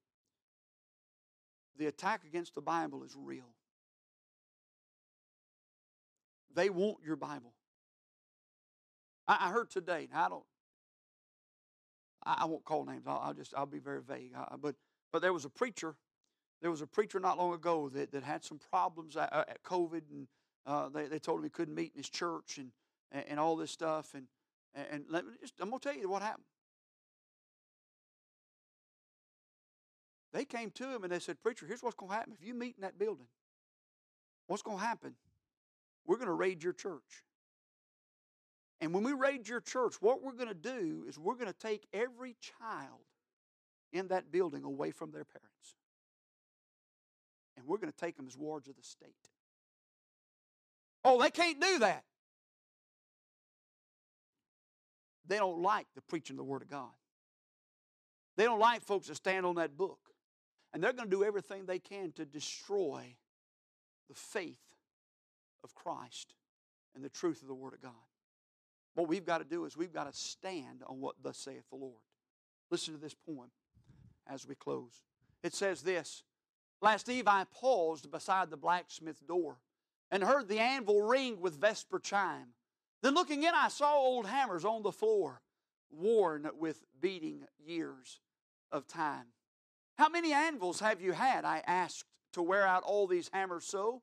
[1.78, 3.54] The attack against the Bible is real.
[6.56, 7.54] They want your Bible.
[9.28, 10.44] I, I heard today, I don't,
[12.26, 13.04] I, I, won't call names.
[13.06, 14.32] I'll, I'll, just, I'll be very vague.
[14.36, 14.76] I, but,
[15.12, 15.96] but there was a preacher,
[16.62, 20.02] there was a preacher not long ago that, that had some problems at, at COVID,
[20.12, 20.28] and
[20.68, 22.72] uh, they, they told him he couldn't meet in his church and,
[23.12, 24.14] and, and all this stuff.
[24.14, 24.28] And,
[24.92, 26.44] and let me just, I'm going to tell you what happened.
[30.34, 32.34] They came to him and they said, Preacher, here's what's going to happen.
[32.40, 33.28] If you meet in that building,
[34.48, 35.16] what's going to happen?
[36.06, 37.24] We're going to raid your church.
[38.80, 41.58] And when we raid your church, what we're going to do is we're going to
[41.58, 43.00] take every child
[43.94, 45.76] in that building away from their parents.
[47.56, 49.30] And we're going to take them as wards of the state.
[51.10, 52.04] Oh, they can't do that.
[55.26, 56.92] They don't like the preaching of the Word of God.
[58.36, 60.00] They don't like folks that stand on that book.
[60.74, 63.16] And they're going to do everything they can to destroy
[64.10, 64.60] the faith
[65.64, 66.34] of Christ
[66.94, 67.94] and the truth of the Word of God.
[68.94, 71.78] What we've got to do is we've got to stand on what thus saith the
[71.78, 72.04] Lord.
[72.70, 73.50] Listen to this poem
[74.30, 75.04] as we close.
[75.42, 76.24] It says this
[76.82, 79.60] Last eve I paused beside the blacksmith door
[80.12, 82.54] and heard the anvil ring with vesper chime.
[83.02, 85.42] Then looking in, I saw old hammers on the floor,
[85.92, 88.20] worn with beating years
[88.72, 89.28] of time.
[89.98, 91.46] How many anvils have you had?
[91.46, 94.02] I asked to wear out all these hammers so.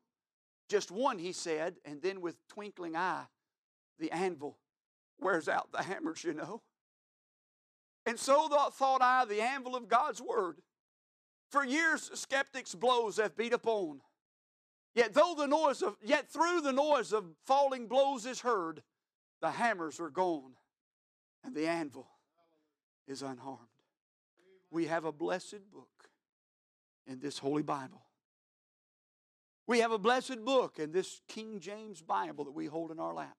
[0.67, 3.25] Just one, he said, and then with twinkling eye,
[3.99, 4.57] the anvil
[5.19, 6.61] wears out the hammers, you know.
[8.05, 10.57] And so thought I, the anvil of God's word.
[11.51, 14.01] For years, skeptics' blows have beat upon.
[14.95, 18.81] Yet though the noise of, yet through the noise of falling blows is heard,
[19.41, 20.53] the hammers are gone,
[21.43, 22.07] and the anvil
[23.05, 23.59] is unharmed.
[24.71, 26.09] We have a blessed book
[27.05, 28.01] in this holy Bible.
[29.67, 33.13] We have a blessed book in this King James Bible that we hold in our
[33.13, 33.35] lap.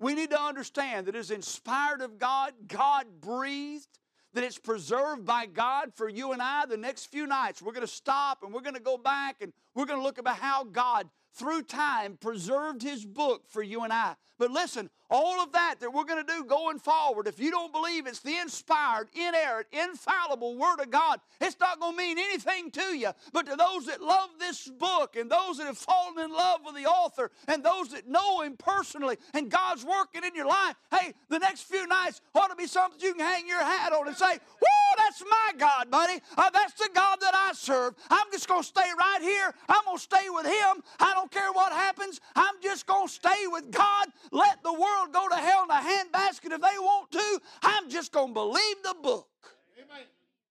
[0.00, 3.98] We need to understand that it is inspired of God, God breathed,
[4.38, 6.64] that it's preserved by God for you and I.
[6.64, 9.52] The next few nights, we're going to stop and we're going to go back and
[9.74, 11.08] we're going to look about how God
[11.38, 14.16] through time, preserved His book for you and I.
[14.38, 17.72] But listen, all of that that we're going to do going forward, if you don't
[17.72, 22.70] believe it's the inspired, inerrant, infallible Word of God, it's not going to mean anything
[22.72, 23.10] to you.
[23.32, 26.76] But to those that love this book and those that have fallen in love with
[26.76, 31.14] the author and those that know Him personally and God's working in your life, hey,
[31.28, 34.16] the next few nights ought to be something you can hang your hat on and
[34.16, 36.20] say, Whoa, that's my God, buddy.
[36.36, 37.94] Uh, that's the God that I serve.
[38.10, 39.52] I'm just going to stay right here.
[39.68, 40.82] I'm going to stay with Him.
[41.00, 42.20] I don't care what happens.
[42.34, 44.08] I'm just going to stay with God.
[44.32, 47.40] Let the world go to hell in a handbasket if they want to.
[47.62, 49.28] I'm just going to believe the book.
[49.76, 50.04] Amen.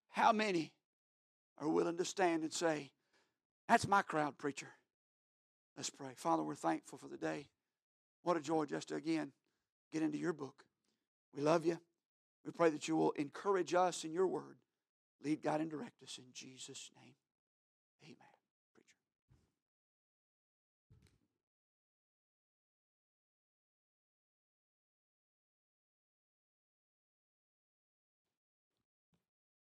[0.10, 0.72] How many
[1.60, 2.92] are willing to stand and say,
[3.68, 4.70] That's my crowd, preacher?
[5.76, 6.14] Let's pray.
[6.16, 7.48] Father, we're thankful for the day.
[8.24, 9.32] What a joy just to again
[9.94, 10.64] get into your book.
[11.36, 11.80] We love you.
[12.46, 14.58] We pray that you will encourage us in your word.
[15.24, 17.14] Lead, God, and direct us in Jesus' name.